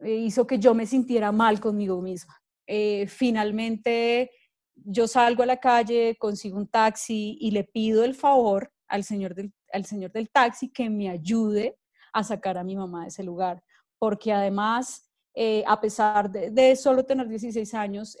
eh, 0.00 0.14
hizo 0.14 0.46
que 0.46 0.58
yo 0.58 0.74
me 0.74 0.86
sintiera 0.86 1.30
mal 1.32 1.60
conmigo 1.60 2.00
misma. 2.00 2.40
Eh, 2.66 3.06
finalmente 3.06 4.30
yo 4.74 5.06
salgo 5.06 5.42
a 5.42 5.46
la 5.46 5.58
calle, 5.58 6.16
consigo 6.18 6.56
un 6.56 6.68
taxi 6.68 7.36
y 7.40 7.50
le 7.50 7.64
pido 7.64 8.04
el 8.04 8.14
favor 8.14 8.72
al 8.88 9.04
señor 9.04 9.34
del, 9.34 9.52
al 9.72 9.84
señor 9.84 10.10
del 10.12 10.30
taxi 10.30 10.70
que 10.70 10.88
me 10.88 11.10
ayude 11.10 11.78
a 12.12 12.24
sacar 12.24 12.56
a 12.56 12.64
mi 12.64 12.76
mamá 12.76 13.02
de 13.02 13.08
ese 13.08 13.22
lugar, 13.22 13.62
porque 13.98 14.32
además, 14.32 15.10
eh, 15.36 15.64
a 15.66 15.80
pesar 15.80 16.30
de, 16.30 16.76
solo 16.76 17.04
tener 17.04 17.26
16 17.26 17.74
años, 17.74 18.16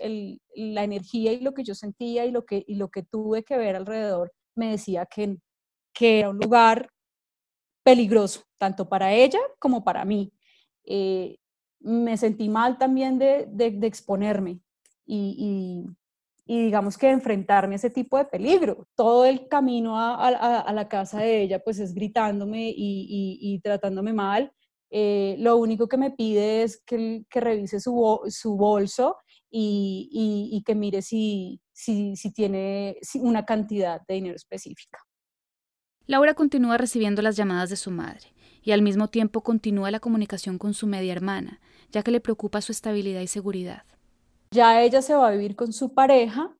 la 0.56 0.82
energía 0.82 1.32
y 1.32 1.40
lo 1.40 1.54
que 1.54 1.62
yo 1.62 1.74
sentía 1.74 2.24
y 2.24 2.32
lo 2.32 2.44
que, 2.44 2.64
tuve 3.08 3.44
que 3.44 3.56
ver 3.56 3.76
alrededor 3.76 4.32
me 4.56 4.72
decía 4.72 5.06
que, 5.06 5.38
era 6.00 6.30
un 6.30 6.38
lugar 6.38 6.90
peligroso, 7.84 8.42
tanto 8.58 8.88
para 8.88 9.12
ella 9.12 9.38
como 9.60 9.84
para 9.84 10.04
mí 10.04 10.32
me 11.80 12.16
sentí 12.16 12.48
mal 12.48 12.78
también 12.78 13.18
de, 13.18 13.46
exponerme 13.82 14.58
y, 15.06 15.86
digamos 16.46 16.98
que 16.98 17.10
enfrentarme 17.10 17.74
a 17.74 17.76
ese 17.76 17.90
tipo 17.90 18.18
de 18.18 18.24
peligro. 18.24 18.88
Todo 18.96 19.24
el 19.24 19.46
camino 19.46 19.98
a, 19.98 20.72
la 20.72 20.88
casa 20.88 21.20
de 21.20 21.42
ella 21.42 21.60
pues 21.62 21.78
es 21.78 21.94
gritándome 21.94 22.72
y 22.74 23.60
tratándome 23.62 24.12
mal. 24.12 24.52
Eh, 24.96 25.34
lo 25.40 25.56
único 25.56 25.88
que 25.88 25.96
me 25.96 26.12
pide 26.12 26.62
es 26.62 26.80
que, 26.86 27.24
que 27.28 27.40
revise 27.40 27.80
su, 27.80 28.20
su 28.28 28.56
bolso 28.56 29.16
y, 29.50 30.62
que 30.64 30.76
mire 30.76 31.02
si, 31.02 31.60
si, 31.72 32.14
si 32.14 32.32
tiene 32.32 32.96
una 33.16 33.44
cantidad 33.44 34.02
de 34.06 34.14
dinero 34.14 34.36
específica. 34.36 35.00
Laura 36.06 36.34
continúa 36.34 36.78
recibiendo 36.78 37.22
las 37.22 37.34
llamadas 37.34 37.70
de 37.70 37.76
su 37.76 37.90
madre 37.90 38.34
y 38.62 38.70
al 38.70 38.82
mismo 38.82 39.08
tiempo 39.08 39.42
continúa 39.42 39.90
la 39.90 39.98
comunicación 39.98 40.58
con 40.58 40.74
su 40.74 40.86
media 40.86 41.12
hermana, 41.12 41.60
ya 41.90 42.04
que 42.04 42.12
le 42.12 42.20
preocupa 42.20 42.60
su 42.60 42.70
estabilidad 42.70 43.20
y 43.20 43.26
seguridad. 43.26 43.82
Ya 44.52 44.80
ella 44.80 45.02
se 45.02 45.16
va 45.16 45.26
a 45.26 45.32
vivir 45.32 45.56
con 45.56 45.72
su 45.72 45.92
pareja, 45.92 46.56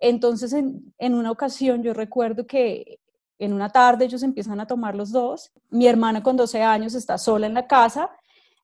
entonces 0.00 0.52
en, 0.52 0.92
en 0.98 1.14
una 1.14 1.30
ocasión 1.30 1.84
yo 1.84 1.94
recuerdo 1.94 2.44
que 2.44 2.98
en 3.38 3.52
una 3.52 3.68
tarde 3.68 4.04
ellos 4.04 4.22
empiezan 4.22 4.60
a 4.60 4.66
tomar 4.66 4.94
los 4.94 5.12
dos, 5.12 5.52
mi 5.70 5.86
hermana 5.86 6.22
con 6.22 6.36
12 6.36 6.62
años 6.62 6.94
está 6.94 7.18
sola 7.18 7.46
en 7.46 7.54
la 7.54 7.66
casa, 7.66 8.10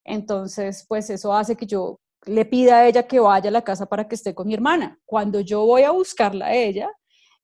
entonces 0.05 0.85
pues 0.89 1.11
eso 1.11 1.33
hace 1.35 1.57
que 1.57 1.67
yo 1.67 2.01
le 2.27 2.45
pida 2.45 2.79
a 2.79 2.87
ella 2.87 3.07
que 3.07 3.21
vaya 3.21 3.49
a 3.49 3.53
la 3.53 3.63
casa 3.63 3.87
para 3.87 4.09
que 4.09 4.15
esté 4.15 4.35
con 4.35 4.49
mi 4.49 4.55
hermana. 4.55 4.99
Cuando 5.05 5.41
yo 5.41 5.65
voy 5.67 5.83
a 5.83 5.91
buscarla 5.91 6.47
a 6.47 6.55
ella, 6.55 6.91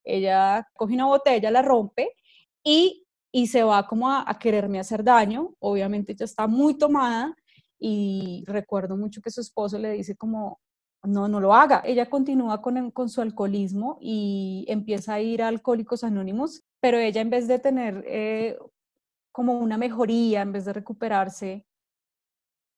ella 0.02 0.66
coge 0.74 0.94
una 0.94 1.06
botella, 1.06 1.50
la 1.50 1.62
rompe 1.62 2.16
y 2.64 3.06
y 3.32 3.46
se 3.46 3.62
va 3.62 3.86
como 3.86 4.10
a, 4.10 4.38
quererme 4.38 4.80
hacer 4.80 5.04
daño. 5.04 5.54
Obviamente 5.58 6.14
ya 6.14 6.24
está 6.24 6.46
muy 6.46 6.76
tomada 6.76 7.34
y 7.78 8.44
recuerdo 8.46 8.96
mucho 8.96 9.20
que 9.22 9.30
su 9.30 9.40
esposo 9.40 9.78
le 9.78 9.92
dice 9.92 10.16
como, 10.16 10.60
no, 11.04 11.28
no 11.28 11.40
lo 11.40 11.54
haga. 11.54 11.82
Ella 11.84 12.08
continúa 12.08 12.60
con, 12.62 12.90
con 12.90 13.08
su 13.08 13.20
alcoholismo 13.20 13.98
y 14.00 14.64
empieza 14.68 15.14
a 15.14 15.20
ir 15.20 15.42
a 15.42 15.48
Alcohólicos 15.48 16.04
Anónimos, 16.04 16.62
pero 16.80 16.98
ella 16.98 17.20
en 17.20 17.30
vez 17.30 17.48
de 17.48 17.58
tener 17.58 18.04
eh, 18.06 18.58
como 19.32 19.58
una 19.58 19.78
mejoría, 19.78 20.42
en 20.42 20.52
vez 20.52 20.64
de 20.64 20.72
recuperarse, 20.72 21.66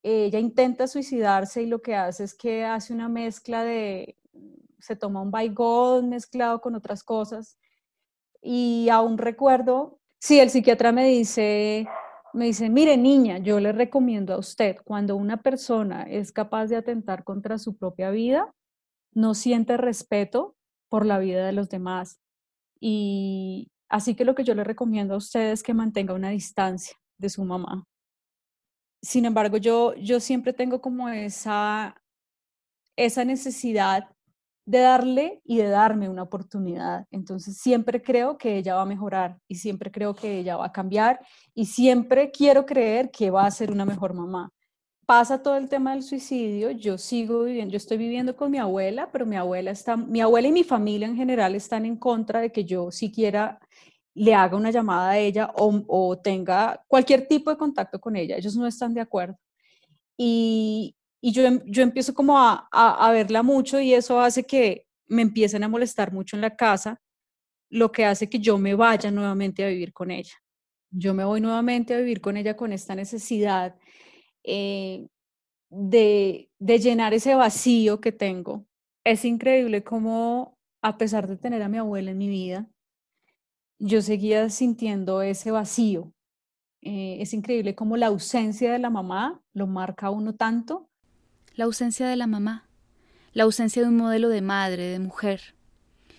ella 0.02 0.38
intenta 0.38 0.86
suicidarse 0.86 1.62
y 1.62 1.66
lo 1.66 1.80
que 1.80 1.94
hace 1.94 2.24
es 2.24 2.34
que 2.34 2.64
hace 2.64 2.92
una 2.92 3.08
mezcla 3.08 3.64
de, 3.64 4.18
se 4.78 4.96
toma 4.96 5.22
un 5.22 5.30
baigón 5.30 6.08
mezclado 6.08 6.60
con 6.60 6.74
otras 6.74 7.04
cosas. 7.04 7.58
Y 8.42 8.88
aún 8.90 9.18
recuerdo 9.18 10.00
Sí, 10.24 10.38
el 10.38 10.50
psiquiatra 10.50 10.92
me 10.92 11.04
dice, 11.08 11.88
me 12.34 12.46
dice, 12.46 12.70
mire 12.70 12.96
niña, 12.96 13.38
yo 13.38 13.60
le 13.60 13.72
recomiendo 13.72 14.34
a 14.34 14.38
usted, 14.38 14.76
cuando 14.84 15.16
una 15.16 15.42
persona 15.42 16.02
es 16.02 16.32
capaz 16.32 16.66
de 16.66 16.76
atentar 16.76 17.24
contra 17.24 17.58
su 17.58 17.76
propia 17.76 18.10
vida, 18.10 18.52
no 19.14 19.34
siente 19.34 19.76
respeto 19.76 20.56
por 20.88 21.04
la 21.06 21.18
vida 21.18 21.46
de 21.46 21.52
los 21.52 21.68
demás. 21.68 22.20
Y 22.80 23.70
así 23.88 24.14
que 24.14 24.24
lo 24.24 24.34
que 24.34 24.44
yo 24.44 24.54
le 24.54 24.64
recomiendo 24.64 25.14
a 25.14 25.18
usted 25.18 25.52
es 25.52 25.62
que 25.62 25.74
mantenga 25.74 26.14
una 26.14 26.30
distancia 26.30 26.96
de 27.18 27.28
su 27.28 27.44
mamá. 27.44 27.84
Sin 29.02 29.24
embargo, 29.24 29.56
yo, 29.56 29.94
yo 29.94 30.20
siempre 30.20 30.52
tengo 30.52 30.80
como 30.80 31.08
esa, 31.08 32.00
esa 32.96 33.24
necesidad 33.24 34.08
de 34.64 34.78
darle 34.78 35.40
y 35.44 35.58
de 35.58 35.68
darme 35.68 36.08
una 36.08 36.22
oportunidad. 36.22 37.06
Entonces 37.10 37.58
siempre 37.58 38.02
creo 38.02 38.38
que 38.38 38.56
ella 38.56 38.76
va 38.76 38.82
a 38.82 38.86
mejorar 38.86 39.38
y 39.48 39.56
siempre 39.56 39.90
creo 39.90 40.14
que 40.14 40.38
ella 40.38 40.56
va 40.56 40.66
a 40.66 40.72
cambiar 40.72 41.20
y 41.54 41.66
siempre 41.66 42.30
quiero 42.30 42.64
creer 42.64 43.10
que 43.10 43.30
va 43.30 43.46
a 43.46 43.50
ser 43.50 43.70
una 43.70 43.84
mejor 43.84 44.14
mamá. 44.14 44.50
Pasa 45.04 45.42
todo 45.42 45.56
el 45.56 45.68
tema 45.68 45.92
del 45.92 46.02
suicidio, 46.02 46.70
yo 46.70 46.96
sigo 46.96 47.44
viviendo, 47.44 47.72
yo 47.72 47.76
estoy 47.76 47.98
viviendo 47.98 48.36
con 48.36 48.50
mi 48.50 48.58
abuela, 48.58 49.10
pero 49.12 49.26
mi 49.26 49.36
abuela 49.36 49.72
está, 49.72 49.96
mi 49.96 50.20
abuela 50.20 50.48
y 50.48 50.52
mi 50.52 50.64
familia 50.64 51.08
en 51.08 51.16
general 51.16 51.54
están 51.56 51.84
en 51.84 51.96
contra 51.96 52.40
de 52.40 52.52
que 52.52 52.64
yo 52.64 52.90
siquiera 52.92 53.58
le 54.14 54.34
haga 54.34 54.56
una 54.56 54.70
llamada 54.70 55.10
a 55.10 55.18
ella 55.18 55.50
o, 55.56 55.82
o 55.88 56.18
tenga 56.18 56.82
cualquier 56.86 57.26
tipo 57.26 57.50
de 57.50 57.56
contacto 57.56 58.00
con 58.00 58.14
ella. 58.16 58.36
Ellos 58.36 58.56
no 58.56 58.66
están 58.66 58.94
de 58.94 59.00
acuerdo. 59.00 59.36
Y, 60.16 60.94
y 61.24 61.32
yo, 61.32 61.44
em, 61.46 61.60
yo 61.66 61.82
empiezo 61.84 62.12
como 62.14 62.36
a, 62.38 62.68
a, 62.72 63.12
verla 63.12 63.42
mucho 63.44 63.80
y 63.80 63.94
eso 63.94 64.20
hace 64.20 64.42
que 64.44 64.86
me 65.06 65.22
empiecen 65.22 65.62
a 65.62 65.68
molestar 65.68 66.12
mucho 66.12 66.36
en 66.36 66.42
la 66.42 66.56
casa, 66.56 67.00
lo 67.70 67.92
que 67.92 68.04
hace 68.04 68.28
que 68.28 68.40
yo 68.40 68.58
me 68.58 68.74
vaya 68.74 69.10
nuevamente 69.10 69.64
a 69.64 69.68
vivir 69.68 69.92
con 69.92 70.10
ella. 70.10 70.34
Yo 70.90 71.14
me 71.14 71.24
voy 71.24 71.40
nuevamente 71.40 71.94
a 71.94 71.98
vivir 71.98 72.20
con 72.20 72.36
ella 72.36 72.56
con 72.56 72.72
esta 72.72 72.94
necesidad 72.96 73.76
eh, 74.42 75.06
de, 75.70 76.50
de 76.58 76.78
llenar 76.80 77.14
ese 77.14 77.36
vacío 77.36 78.00
que 78.00 78.12
tengo. 78.12 78.66
Es 79.04 79.24
increíble 79.24 79.84
cómo, 79.84 80.58
a 80.82 80.98
pesar 80.98 81.28
de 81.28 81.36
tener 81.36 81.62
a 81.62 81.68
mi 81.68 81.78
abuela 81.78 82.10
en 82.10 82.18
mi 82.18 82.28
vida, 82.28 82.68
yo 83.78 84.02
seguía 84.02 84.50
sintiendo 84.50 85.22
ese 85.22 85.52
vacío. 85.52 86.12
Eh, 86.82 87.18
es 87.20 87.32
increíble 87.32 87.76
cómo 87.76 87.96
la 87.96 88.08
ausencia 88.08 88.72
de 88.72 88.80
la 88.80 88.90
mamá 88.90 89.40
lo 89.54 89.68
marca 89.68 90.08
a 90.08 90.10
uno 90.10 90.34
tanto 90.34 90.88
la 91.54 91.64
ausencia 91.64 92.08
de 92.08 92.16
la 92.16 92.26
mamá, 92.26 92.68
la 93.32 93.44
ausencia 93.44 93.82
de 93.82 93.88
un 93.88 93.96
modelo 93.96 94.28
de 94.28 94.42
madre, 94.42 94.84
de 94.84 94.98
mujer. 94.98 95.54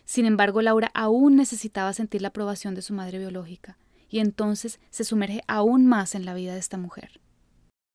Sin 0.05 0.25
embargo, 0.25 0.61
Laura 0.61 0.91
aún 0.93 1.35
necesitaba 1.35 1.93
sentir 1.93 2.21
la 2.21 2.29
aprobación 2.29 2.75
de 2.75 2.81
su 2.81 2.93
madre 2.93 3.19
biológica, 3.19 3.77
y 4.09 4.19
entonces 4.19 4.79
se 4.89 5.03
sumerge 5.03 5.41
aún 5.47 5.85
más 5.85 6.15
en 6.15 6.25
la 6.25 6.33
vida 6.33 6.53
de 6.53 6.59
esta 6.59 6.77
mujer. 6.77 7.19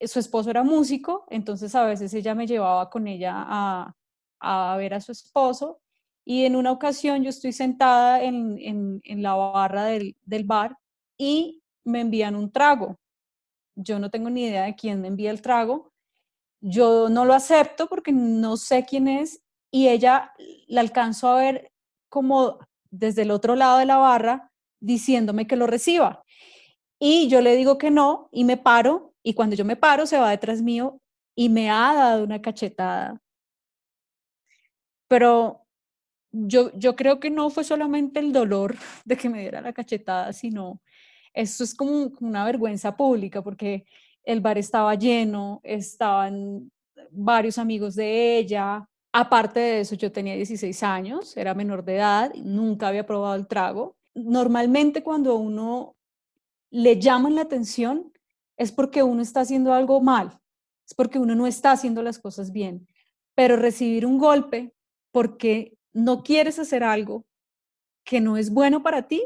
Su 0.00 0.18
esposo 0.18 0.50
era 0.50 0.62
músico, 0.62 1.26
entonces 1.28 1.74
a 1.74 1.84
veces 1.84 2.14
ella 2.14 2.34
me 2.34 2.46
llevaba 2.46 2.88
con 2.90 3.06
ella 3.08 3.34
a, 3.36 4.76
ver 4.76 4.94
a 4.94 5.00
su 5.00 5.12
esposo, 5.12 5.80
y 6.24 6.44
en 6.44 6.56
una 6.56 6.72
ocasión 6.72 7.22
yo 7.22 7.30
estoy 7.30 7.52
sentada 7.52 8.22
en, 8.22 8.58
en, 8.58 9.00
en 9.04 9.22
la 9.22 9.34
barra 9.34 9.84
del, 9.84 10.16
del 10.24 10.44
bar 10.44 10.76
y 11.16 11.62
me 11.84 12.00
envían 12.00 12.36
un 12.36 12.52
trago. 12.52 12.98
Yo 13.74 13.98
no 13.98 14.10
tengo 14.10 14.28
ni 14.28 14.44
idea 14.44 14.64
de 14.64 14.76
quién 14.76 15.00
me 15.00 15.08
envía 15.08 15.30
el 15.30 15.40
trago, 15.40 15.92
yo 16.60 17.08
no 17.08 17.24
lo 17.24 17.34
acepto 17.34 17.88
porque 17.88 18.12
no 18.12 18.56
sé 18.56 18.84
quién 18.84 19.08
es 19.08 19.42
y 19.70 19.88
ella 19.88 20.32
la 20.66 20.80
alcanzo 20.80 21.28
a 21.28 21.38
ver 21.38 21.72
como 22.08 22.58
desde 22.90 23.22
el 23.22 23.30
otro 23.30 23.54
lado 23.54 23.78
de 23.78 23.86
la 23.86 23.96
barra 23.96 24.50
diciéndome 24.80 25.46
que 25.46 25.56
lo 25.56 25.66
reciba. 25.66 26.24
Y 26.98 27.28
yo 27.28 27.40
le 27.40 27.56
digo 27.56 27.78
que 27.78 27.90
no 27.90 28.28
y 28.32 28.44
me 28.44 28.56
paro 28.56 29.14
y 29.22 29.34
cuando 29.34 29.56
yo 29.56 29.64
me 29.64 29.76
paro 29.76 30.06
se 30.06 30.18
va 30.18 30.30
detrás 30.30 30.62
mío 30.62 31.00
y 31.34 31.48
me 31.48 31.70
ha 31.70 31.94
dado 31.94 32.24
una 32.24 32.42
cachetada 32.42 33.20
Pero 35.08 35.64
yo, 36.32 36.72
yo 36.74 36.96
creo 36.96 37.20
que 37.20 37.30
no 37.30 37.50
fue 37.50 37.64
solamente 37.64 38.20
el 38.20 38.32
dolor 38.32 38.76
de 39.04 39.16
que 39.16 39.28
me 39.28 39.40
diera 39.40 39.60
la 39.60 39.72
cachetada, 39.72 40.32
sino 40.32 40.80
esto 41.32 41.64
es 41.64 41.74
como, 41.74 42.10
una 42.20 42.44
vergüenza 42.44 42.96
pública 42.96 43.42
porque 43.42 43.86
el 44.28 44.42
bar 44.42 44.58
estaba 44.58 44.94
lleno, 44.94 45.58
estaban 45.64 46.70
varios 47.10 47.56
amigos 47.56 47.94
de 47.94 48.36
ella. 48.36 48.86
Aparte 49.10 49.58
de 49.58 49.80
eso, 49.80 49.94
yo 49.94 50.12
tenía 50.12 50.34
16 50.34 50.82
años, 50.82 51.34
era 51.34 51.54
menor 51.54 51.82
de 51.82 51.96
edad, 51.96 52.34
nunca 52.34 52.88
había 52.88 53.06
probado 53.06 53.36
el 53.36 53.46
trago. 53.46 53.96
Normalmente 54.14 55.02
cuando 55.02 55.36
uno 55.36 55.96
le 56.70 57.00
llaman 57.00 57.36
la 57.36 57.40
atención 57.40 58.12
es 58.58 58.70
porque 58.70 59.02
uno 59.02 59.22
está 59.22 59.40
haciendo 59.40 59.72
algo 59.72 60.02
mal, 60.02 60.38
es 60.86 60.92
porque 60.92 61.18
uno 61.18 61.34
no 61.34 61.46
está 61.46 61.72
haciendo 61.72 62.02
las 62.02 62.18
cosas 62.18 62.52
bien. 62.52 62.86
Pero 63.34 63.56
recibir 63.56 64.04
un 64.04 64.18
golpe 64.18 64.74
porque 65.10 65.78
no 65.94 66.22
quieres 66.22 66.58
hacer 66.58 66.84
algo 66.84 67.24
que 68.04 68.20
no 68.20 68.36
es 68.36 68.50
bueno 68.50 68.82
para 68.82 69.08
ti, 69.08 69.24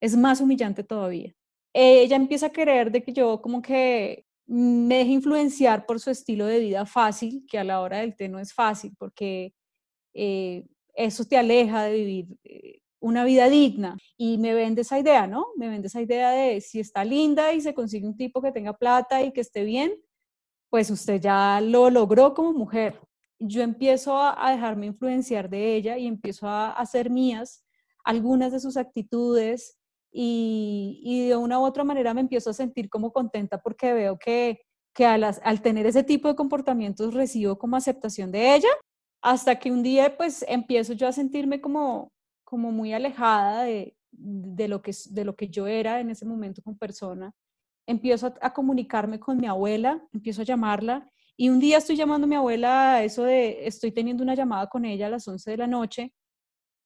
es 0.00 0.16
más 0.16 0.40
humillante 0.40 0.82
todavía. 0.82 1.32
Ella 1.72 2.16
empieza 2.16 2.46
a 2.46 2.52
querer 2.52 2.90
de 2.90 3.04
que 3.04 3.12
yo 3.12 3.40
como 3.40 3.62
que 3.62 4.26
me 4.46 4.98
deje 4.98 5.12
influenciar 5.12 5.86
por 5.86 6.00
su 6.00 6.10
estilo 6.10 6.46
de 6.46 6.60
vida 6.60 6.86
fácil, 6.86 7.44
que 7.48 7.58
a 7.58 7.64
la 7.64 7.80
hora 7.80 7.98
del 7.98 8.16
té 8.16 8.28
no 8.28 8.38
es 8.38 8.52
fácil, 8.52 8.94
porque 8.98 9.54
eh, 10.14 10.66
eso 10.94 11.24
te 11.24 11.36
aleja 11.36 11.84
de 11.84 11.92
vivir 11.94 12.26
eh, 12.44 12.80
una 13.00 13.24
vida 13.24 13.48
digna. 13.48 13.96
Y 14.16 14.38
me 14.38 14.54
vende 14.54 14.82
esa 14.82 14.98
idea, 14.98 15.26
¿no? 15.26 15.46
Me 15.56 15.68
vende 15.68 15.88
esa 15.88 16.02
idea 16.02 16.30
de 16.32 16.60
si 16.60 16.80
está 16.80 17.04
linda 17.04 17.52
y 17.52 17.60
se 17.60 17.74
consigue 17.74 18.06
un 18.06 18.16
tipo 18.16 18.42
que 18.42 18.52
tenga 18.52 18.76
plata 18.76 19.22
y 19.22 19.32
que 19.32 19.40
esté 19.40 19.64
bien, 19.64 19.94
pues 20.70 20.90
usted 20.90 21.20
ya 21.20 21.60
lo 21.60 21.90
logró 21.90 22.34
como 22.34 22.52
mujer 22.52 23.00
yo 23.44 23.62
empiezo 23.62 24.16
a, 24.16 24.52
dejarme 24.52 24.86
influenciar 24.86 25.50
de 25.50 25.74
ella 25.74 25.98
y 25.98 26.06
empiezo 26.06 26.46
a, 26.48 26.70
hacer 26.70 27.10
mías 27.10 27.64
algunas 28.04 28.52
de 28.52 28.60
sus 28.60 28.76
actitudes 28.76 29.78
y, 30.12 31.28
de 31.28 31.36
una 31.36 31.58
u 31.58 31.64
otra 31.64 31.84
manera 31.84 32.14
me 32.14 32.20
empiezo 32.20 32.50
a 32.50 32.54
sentir 32.54 32.90
como 32.90 33.12
contenta 33.12 33.58
porque 33.62 33.92
veo 33.92 34.18
que, 34.18 34.60
que 34.94 35.06
al 35.06 35.62
tener 35.62 35.86
ese 35.86 36.04
tipo 36.04 36.28
de 36.28 36.36
comportamientos 36.36 37.14
recibo 37.14 37.58
como 37.58 37.76
aceptación 37.76 38.30
de 38.30 38.54
ella, 38.54 38.68
hasta 39.22 39.58
que 39.58 39.70
un 39.70 39.82
día 39.82 40.16
pues 40.16 40.44
empiezo 40.48 40.92
yo 40.92 41.08
a 41.08 41.12
sentirme 41.12 41.60
como, 41.60 42.12
como 42.44 42.72
muy 42.72 42.92
alejada 42.92 43.62
de, 43.62 43.96
de, 44.10 44.68
lo 44.68 44.82
que, 44.82 44.92
de 45.10 45.24
lo 45.24 45.34
que 45.34 45.48
yo 45.48 45.66
era 45.66 46.00
en 46.00 46.10
ese 46.10 46.26
momento 46.26 46.60
como 46.62 46.76
persona. 46.76 47.32
Empiezo 47.86 48.26
a, 48.28 48.34
a 48.40 48.52
comunicarme 48.52 49.18
con 49.18 49.38
mi 49.38 49.46
abuela, 49.46 50.06
empiezo 50.12 50.42
a 50.42 50.44
llamarla 50.44 51.08
y 51.36 51.48
un 51.48 51.58
día 51.58 51.78
estoy 51.78 51.96
llamando 51.96 52.26
a 52.26 52.28
mi 52.28 52.36
abuela, 52.36 53.02
eso 53.02 53.24
de, 53.24 53.66
estoy 53.66 53.92
teniendo 53.92 54.22
una 54.22 54.34
llamada 54.34 54.66
con 54.68 54.84
ella 54.84 55.06
a 55.06 55.10
las 55.10 55.26
11 55.26 55.50
de 55.50 55.56
la 55.56 55.66
noche, 55.66 56.12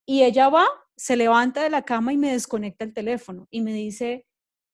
y 0.07 0.23
ella 0.23 0.49
va, 0.49 0.67
se 0.97 1.17
levanta 1.17 1.63
de 1.63 1.71
la 1.71 1.83
cama 1.83 2.13
y 2.13 2.17
me 2.17 2.33
desconecta 2.33 2.85
el 2.85 2.95
teléfono 2.95 3.47
y 3.51 3.61
me 3.61 3.73
dice 3.73 4.27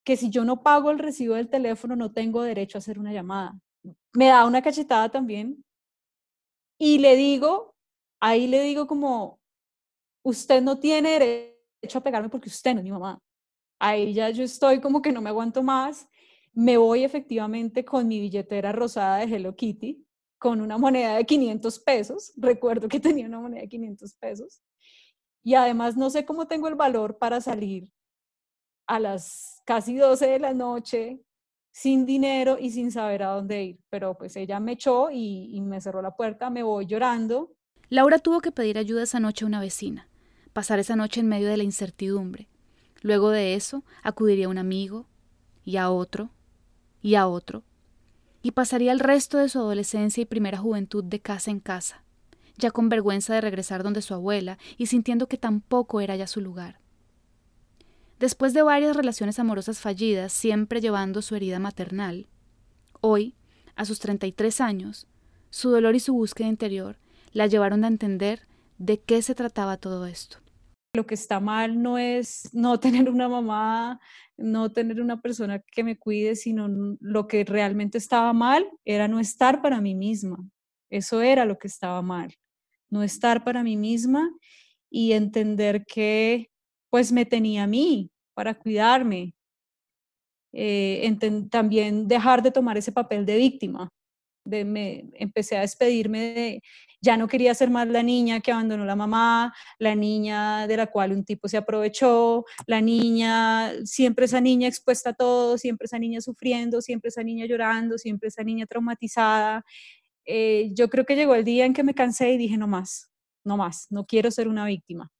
que 0.05 0.17
si 0.17 0.31
yo 0.31 0.45
no 0.45 0.62
pago 0.62 0.91
el 0.91 0.99
recibo 0.99 1.35
del 1.35 1.49
teléfono 1.49 1.97
no 1.97 2.12
tengo 2.12 2.43
derecho 2.43 2.79
a 2.79 2.81
hacer 2.81 2.99
una 2.99 3.12
llamada. 3.12 3.59
Me 4.12 4.27
da 4.27 4.47
una 4.47 4.62
cachetada 4.62 5.11
también 5.11 5.65
y 6.79 6.99
le 6.99 7.17
digo, 7.17 7.75
ahí 8.21 8.47
le 8.47 8.61
digo 8.62 8.87
como, 8.87 9.41
usted 10.25 10.62
no 10.62 10.79
tiene 10.79 11.11
derecho 11.11 11.99
a 11.99 12.03
pegarme 12.03 12.29
porque 12.29 12.49
usted 12.49 12.75
no 12.75 12.81
es 12.81 12.85
mi 12.85 12.93
mamá. 12.93 13.19
Ahí 13.81 14.12
ya 14.12 14.31
yo 14.31 14.45
estoy 14.45 14.81
como 14.81 15.03
que 15.03 15.12
no 15.12 15.21
me 15.21 15.31
aguanto 15.31 15.62
más 15.62 16.09
me 16.55 16.77
voy 16.77 17.05
efectivamente 17.05 17.85
con 17.85 18.07
mi 18.07 18.21
billetera 18.21 18.73
rosada 18.73 19.19
de 19.19 19.35
Hello 19.35 19.55
Kitty, 19.57 20.05
con 20.39 20.61
una 20.61 20.77
moneda 20.77 21.17
de 21.17 21.25
500 21.25 21.79
pesos, 21.81 22.33
recuerdo 22.37 22.89
que 22.89 23.01
tenía 23.01 23.27
una 23.27 23.41
moneda 23.41 23.62
de 23.62 23.69
500 23.69 24.15
pesos, 24.15 24.61
y 25.43 25.55
además 25.55 25.97
no 25.97 26.11
sé 26.11 26.25
cómo 26.25 26.47
tengo 26.47 26.69
el 26.69 26.75
valor 26.75 27.19
para 27.19 27.41
salir 27.41 27.91
a 28.87 29.01
las 29.01 29.61
casi 29.65 29.97
12 29.97 30.26
de 30.26 30.39
la 30.39 30.55
noche 30.55 31.21
sin 31.73 32.05
dinero 32.05 32.59
y 32.61 32.71
sin 32.71 32.93
saber 32.93 33.23
a 33.23 33.31
dónde 33.31 33.65
ir, 33.65 33.81
pero 33.89 34.17
pues 34.17 34.37
ella 34.37 34.61
me 34.61 34.73
echó 34.73 35.11
y, 35.11 35.50
y 35.55 35.61
me 35.63 35.81
cerró 35.81 36.02
la 36.02 36.15
puerta, 36.15 36.50
me 36.50 36.63
voy 36.63 36.87
llorando. 36.87 37.52
Laura 37.89 38.19
tuvo 38.19 38.41
que 38.41 38.52
pedir 38.52 38.78
ayuda 38.78 39.05
esa 39.05 39.21
noche 39.21 39.45
a 39.45 39.49
una 39.49 39.61
vecina, 39.61 40.09
pasar 40.52 40.78
esa 40.78 40.97
noche 40.97 41.21
en 41.21 41.28
medio 41.28 41.49
de 41.49 41.57
la 41.57 41.63
incertidumbre. 41.63 42.49
Luego 43.00 43.31
de 43.31 43.55
eso, 43.55 43.85
acudiría 44.02 44.47
a 44.47 44.50
un 44.50 44.59
amigo 44.59 45.07
y 45.65 45.76
a 45.76 45.91
otro 45.91 46.31
y 47.00 47.17
a 47.17 47.26
otro, 47.26 47.65
y 48.43 48.52
pasaría 48.52 48.93
el 48.93 49.00
resto 49.00 49.39
de 49.39 49.49
su 49.49 49.59
adolescencia 49.59 50.23
y 50.23 50.26
primera 50.26 50.59
juventud 50.59 51.02
de 51.02 51.21
casa 51.21 51.50
en 51.50 51.59
casa, 51.61 52.05
ya 52.56 52.71
con 52.71 52.88
vergüenza 52.88 53.34
de 53.34 53.41
regresar 53.41 53.82
donde 53.82 54.02
su 54.02 54.15
abuela 54.15 54.58
y 54.76 54.86
sintiendo 54.86 55.28
que 55.28 55.38
tampoco 55.38 56.00
era 56.00 56.17
ya 56.17 56.26
su 56.26 56.41
lugar. 56.41 56.80
Después 58.19 58.54
de 58.54 58.62
varias 58.62 58.97
relaciones 58.97 59.38
amorosas 59.38 59.80
fallidas, 59.80 60.32
siempre 60.32 60.80
llevando 60.80 61.23
su 61.23 61.34
herida 61.34 61.58
maternal, 61.58 62.28
hoy, 63.00 63.34
a 63.75 63.84
sus 63.84 63.99
33 63.99 64.60
años, 64.60 65.08
su 65.50 65.71
dolor 65.71 65.97
y 65.97 66.00
su 66.00 66.15
búsqueda 66.15 66.49
interior 66.49 66.99
la 67.32 67.47
llevaron 67.47 67.84
a 67.84 67.88
entender 67.88 68.43
de 68.78 69.00
qué 69.00 69.23
se 69.23 69.34
trataba 69.34 69.76
todo 69.76 70.06
esto. 70.06 70.38
Lo 70.95 71.06
que 71.06 71.15
está 71.15 71.41
mal 71.41 71.82
no 71.82 71.99
es 71.99 72.49
no 72.52 72.78
tener 72.78 73.08
una 73.08 73.28
mamá, 73.28 73.99
no 74.36 74.71
tener 74.73 75.00
una 75.00 75.21
persona 75.21 75.60
que 75.60 75.82
me 75.84 75.99
cuide, 75.99 76.36
sino 76.36 76.69
lo 77.00 77.26
que 77.26 77.45
realmente 77.45 77.99
estaba 77.99 78.32
mal 78.32 78.69
era 78.84 79.08
no 79.08 79.19
estar 79.19 79.62
para 79.62 79.80
mí 79.80 79.95
misma. 79.95 80.38
Eso 80.91 81.23
era 81.23 81.45
lo 81.45 81.58
que 81.58 81.69
estaba 81.69 82.02
mal, 82.02 82.34
no 82.93 83.02
estar 83.02 83.43
para 83.43 83.65
mí 83.65 83.76
misma 83.76 84.31
y 84.91 85.13
entender 85.13 85.85
que 85.87 86.50
pues 86.91 87.11
me 87.11 87.25
tenía 87.25 87.65
a 87.65 87.67
mí 87.67 88.11
para 88.35 88.55
cuidarme. 88.55 89.35
Eh, 90.52 91.17
también 91.50 92.07
dejar 92.07 92.43
de 92.43 92.50
tomar 92.50 92.76
ese 92.76 92.93
papel 92.93 93.25
de 93.25 93.37
víctima. 93.39 93.89
De, 94.45 94.65
me, 94.65 95.09
empecé 95.15 95.57
a 95.57 95.61
despedirme 95.63 96.21
de, 96.35 96.63
ya 97.00 97.17
no 97.17 97.28
quería 97.28 97.55
ser 97.55 97.71
más 97.71 97.89
la 97.89 98.02
niña 98.02 98.41
que 98.41 98.52
abandonó 98.52 98.85
la 98.85 98.97
mamá, 98.97 99.55
la 99.78 99.95
niña 99.95 100.67
de 100.67 100.76
la 100.76 100.89
cual 100.89 101.13
un 101.13 101.25
tipo 101.25 101.49
se 101.49 101.57
aprovechó, 101.57 102.45
la 102.67 102.81
niña, 102.83 103.73
siempre 103.85 104.26
esa 104.26 104.41
niña 104.43 104.69
expuesta 104.69 105.11
a 105.11 105.15
todo, 105.15 105.57
siempre 105.57 105.87
esa 105.87 105.99
niña 105.99 106.21
sufriendo, 106.21 106.83
siempre 106.83 107.09
esa 107.09 107.23
niña 107.23 107.47
llorando, 107.47 107.97
siempre 107.97 108.28
esa 108.28 108.43
niña 108.45 108.67
traumatizada. 108.67 109.65
Eh, 110.26 110.71
yo 110.75 110.89
creo 110.89 111.04
que 111.04 111.17
llegó 111.17 111.35
el 111.35 111.45
día 111.45 111.67
en 111.67 111.75
que 111.75 111.82
me 111.82 111.95
cansé 111.95 112.32
y 112.32 112.39
dije, 112.39 112.56
no 112.56 112.69
más, 112.69 113.11
no 113.45 113.56
más, 113.56 113.87
no 113.91 114.06
quiero 114.06 114.30
ser 114.30 114.49
una 114.49 114.65
víctima. 114.65 115.11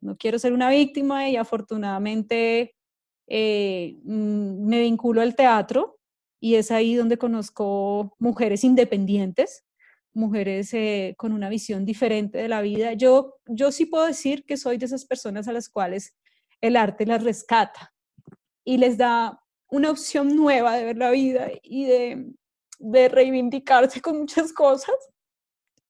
No 0.00 0.16
quiero 0.16 0.38
ser 0.38 0.52
una 0.52 0.70
víctima 0.70 1.28
y 1.28 1.36
afortunadamente 1.36 2.74
eh, 3.26 3.96
mm, 4.04 4.66
me 4.66 4.80
vinculo 4.80 5.20
al 5.22 5.34
teatro 5.34 5.98
y 6.40 6.56
es 6.56 6.70
ahí 6.70 6.94
donde 6.94 7.18
conozco 7.18 8.14
mujeres 8.18 8.62
independientes 8.64 9.66
mujeres 10.16 10.74
eh, 10.74 11.14
con 11.16 11.32
una 11.32 11.48
visión 11.48 11.84
diferente 11.84 12.38
de 12.38 12.48
la 12.48 12.62
vida. 12.62 12.94
Yo, 12.94 13.36
yo 13.46 13.70
sí 13.70 13.86
puedo 13.86 14.06
decir 14.06 14.44
que 14.44 14.56
soy 14.56 14.78
de 14.78 14.86
esas 14.86 15.04
personas 15.04 15.46
a 15.46 15.52
las 15.52 15.68
cuales 15.68 16.16
el 16.60 16.76
arte 16.76 17.06
las 17.06 17.22
rescata 17.22 17.94
y 18.64 18.78
les 18.78 18.96
da 18.96 19.38
una 19.68 19.90
opción 19.90 20.34
nueva 20.34 20.76
de 20.76 20.84
ver 20.84 20.96
la 20.96 21.10
vida 21.10 21.48
y 21.62 21.84
de, 21.84 22.32
de 22.78 23.08
reivindicarse 23.08 24.00
con 24.00 24.18
muchas 24.18 24.52
cosas, 24.52 24.96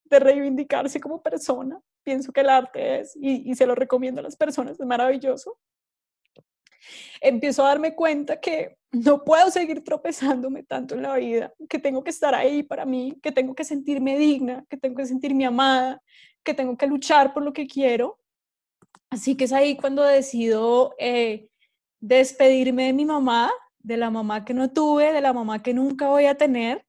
de 0.04 0.18
reivindicarse 0.18 1.00
como 1.00 1.22
persona. 1.22 1.80
Pienso 2.02 2.32
que 2.32 2.40
el 2.40 2.50
arte 2.50 3.00
es, 3.00 3.16
y, 3.20 3.54
se 3.54 3.66
lo 3.66 3.74
recomiendo 3.74 4.20
a 4.20 4.24
las 4.24 4.36
personas, 4.36 4.78
es 4.78 4.86
maravilloso 4.86 5.58
empiezo 7.20 7.64
a 7.64 7.68
darme 7.68 7.94
cuenta 7.94 8.40
que 8.40 8.76
no 8.92 9.24
puedo 9.24 9.50
seguir 9.50 9.82
tropezándome 9.82 10.62
tanto 10.62 10.94
en 10.94 11.02
la 11.02 11.16
vida, 11.16 11.52
que 11.68 11.78
tengo 11.78 12.02
que 12.04 12.10
estar 12.10 12.34
ahí 12.34 12.62
para 12.62 12.84
mí, 12.84 13.18
que 13.22 13.32
tengo 13.32 13.54
que 13.54 13.64
sentirme 13.64 14.18
digna, 14.18 14.64
que 14.68 14.76
tengo 14.76 14.96
que 14.96 15.06
sentirme 15.06 15.46
amada, 15.46 16.02
que 16.44 16.54
tengo 16.54 16.76
que 16.76 16.86
luchar 16.86 17.34
por 17.34 17.42
lo 17.42 17.52
que 17.52 17.66
quiero. 17.66 18.18
Así 19.10 19.36
que 19.36 19.44
es 19.44 19.52
ahí 19.52 19.76
cuando 19.76 20.02
decido 20.02 20.94
eh, 20.98 21.48
despedirme 22.00 22.86
de 22.86 22.92
mi 22.92 23.04
mamá, 23.04 23.50
de 23.86 23.96
la 23.96 24.10
mamá 24.10 24.44
que 24.44 24.52
no 24.52 24.68
tuve, 24.68 25.12
de 25.12 25.20
la 25.20 25.32
mamá 25.32 25.62
que 25.62 25.72
nunca 25.72 26.08
voy 26.08 26.26
a 26.26 26.36
tener, 26.36 26.84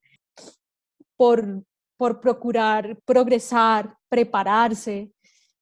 por, 1.16 1.64
por 1.96 2.20
procurar 2.20 2.98
progresar, 3.06 3.96
prepararse, 4.10 5.12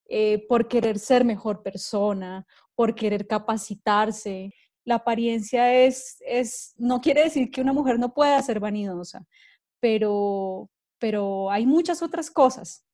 eh, 0.08 0.46
por 0.48 0.70
querer 0.70 0.98
ser 0.98 1.26
mejor 1.26 1.62
persona, 1.62 2.46
por 2.74 2.96
querer 2.96 3.28
capacitarse. 3.28 4.54
La 4.86 4.96
apariencia 4.96 5.74
es, 5.74 6.18
es, 6.26 6.74
no 6.78 7.02
quiere 7.02 7.26
decir 7.26 7.52
que 7.52 7.60
una 7.60 7.74
mujer 7.74 8.00
no 8.00 8.14
pueda 8.14 8.42
ser 8.42 8.62
vanidosa, 8.62 9.26
pero, 9.82 10.70
pero 11.00 11.52
hay 11.52 11.66
muchas 11.66 12.02
otras 12.02 12.32
cosas 12.32 12.86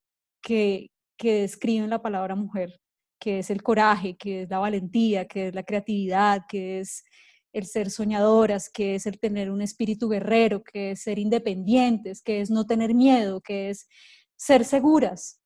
que, 0.41 0.89
que 1.15 1.41
describen 1.41 1.91
la 1.91 2.01
palabra 2.01 2.33
mujer, 2.35 2.79
que 3.19 3.39
es 3.39 3.51
el 3.51 3.61
coraje, 3.61 4.17
que 4.17 4.43
es 4.43 4.49
la 4.49 4.57
valentía, 4.57 5.27
que 5.27 5.49
es 5.49 5.53
la 5.53 5.61
creatividad, 5.61 6.47
que 6.49 6.79
es 6.79 7.03
el 7.53 7.65
ser 7.65 7.89
soñadoras, 7.91 8.69
que 8.69 8.95
es 8.95 9.05
el 9.05 9.19
tener 9.19 9.51
un 9.51 9.61
espíritu 9.61 10.09
guerrero, 10.09 10.63
que 10.63 10.91
es 10.91 11.03
ser 11.03 11.19
independientes, 11.19 12.21
que 12.21 12.41
es 12.41 12.49
no 12.49 12.65
tener 12.65 12.93
miedo, 12.93 13.41
que 13.41 13.69
es 13.69 13.87
ser 14.35 14.65
seguras. 14.65 15.39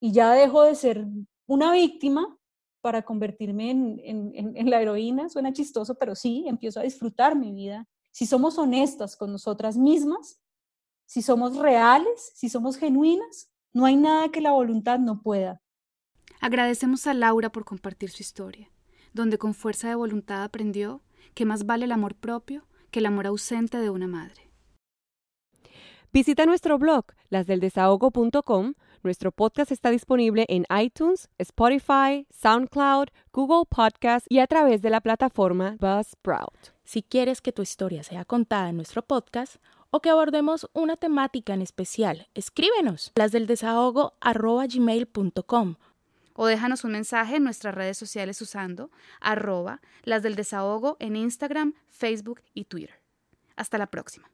y 0.00 0.12
ya 0.12 0.32
dejo 0.32 0.62
de 0.62 0.76
ser 0.76 1.06
una 1.46 1.72
víctima 1.72 2.38
para 2.80 3.02
convertirme 3.02 3.70
en, 3.70 4.70
la 4.70 4.80
heroína. 4.80 5.28
Suena 5.28 5.52
chistoso, 5.52 5.96
pero 5.96 6.14
sí, 6.14 6.44
empiezo 6.46 6.78
a 6.78 6.84
disfrutar 6.84 7.34
mi 7.34 7.52
vida. 7.52 7.88
Si 8.12 8.26
somos 8.26 8.58
honestas 8.58 9.16
con 9.16 9.32
nosotras 9.32 9.76
mismas, 9.76 10.40
si 11.04 11.22
somos 11.22 11.56
reales, 11.56 12.32
si 12.34 12.48
somos 12.48 12.76
genuinas, 12.76 13.50
no 13.72 13.86
hay 13.86 13.96
nada 13.96 14.30
que 14.30 14.40
la 14.40 14.52
voluntad 14.52 14.98
no 14.98 15.20
pueda. 15.22 15.60
Agradecemos 16.40 17.06
a 17.06 17.14
Laura 17.14 17.50
por 17.50 17.64
compartir 17.64 18.10
su 18.10 18.22
historia, 18.22 18.70
donde 19.12 19.38
con 19.38 19.54
fuerza 19.54 19.88
de 19.88 19.94
voluntad 19.96 20.44
aprendió 20.44 21.02
que 21.34 21.44
más 21.44 21.66
vale 21.66 21.84
el 21.84 21.92
amor 21.92 22.14
propio 22.14 22.64
que 22.90 23.00
el 23.00 23.06
amor 23.06 23.26
ausente 23.26 23.78
de 23.78 23.90
una 23.90 24.06
madre. 24.06 24.48
Visita 26.12 26.46
nuestro 26.46 26.78
blog, 26.78 27.06
lasdeldesahogo.com. 27.28 28.74
Nuestro 29.02 29.30
podcast 29.30 29.70
está 29.70 29.90
disponible 29.90 30.46
en 30.48 30.64
iTunes, 30.80 31.28
Spotify, 31.38 32.26
SoundCloud, 32.30 33.08
Google 33.32 33.66
Podcast 33.68 34.26
y 34.28 34.38
a 34.40 34.46
través 34.46 34.80
de 34.82 34.90
la 34.90 35.00
plataforma 35.00 35.76
Buzzsprout. 35.78 36.72
Si 36.84 37.02
quieres 37.02 37.42
que 37.42 37.52
tu 37.52 37.62
historia 37.62 38.02
sea 38.02 38.24
contada 38.24 38.70
en 38.70 38.76
nuestro 38.76 39.02
podcast 39.02 39.56
o 39.90 40.00
que 40.00 40.10
abordemos 40.10 40.68
una 40.72 40.96
temática 40.96 41.54
en 41.54 41.62
especial, 41.62 42.26
escríbenos 42.34 43.12
lasdeldesahogo.gmail.com 43.14 45.76
o 46.40 46.46
déjanos 46.46 46.84
un 46.84 46.92
mensaje 46.92 47.36
en 47.36 47.42
nuestras 47.42 47.74
redes 47.74 47.98
sociales 47.98 48.40
usando 48.40 48.92
arroba 49.20 49.80
las 50.04 50.22
del 50.22 50.36
desahogo 50.36 50.96
en 51.00 51.16
Instagram, 51.16 51.74
Facebook 51.88 52.40
y 52.54 52.66
Twitter. 52.66 53.00
Hasta 53.56 53.76
la 53.76 53.88
próxima. 53.88 54.30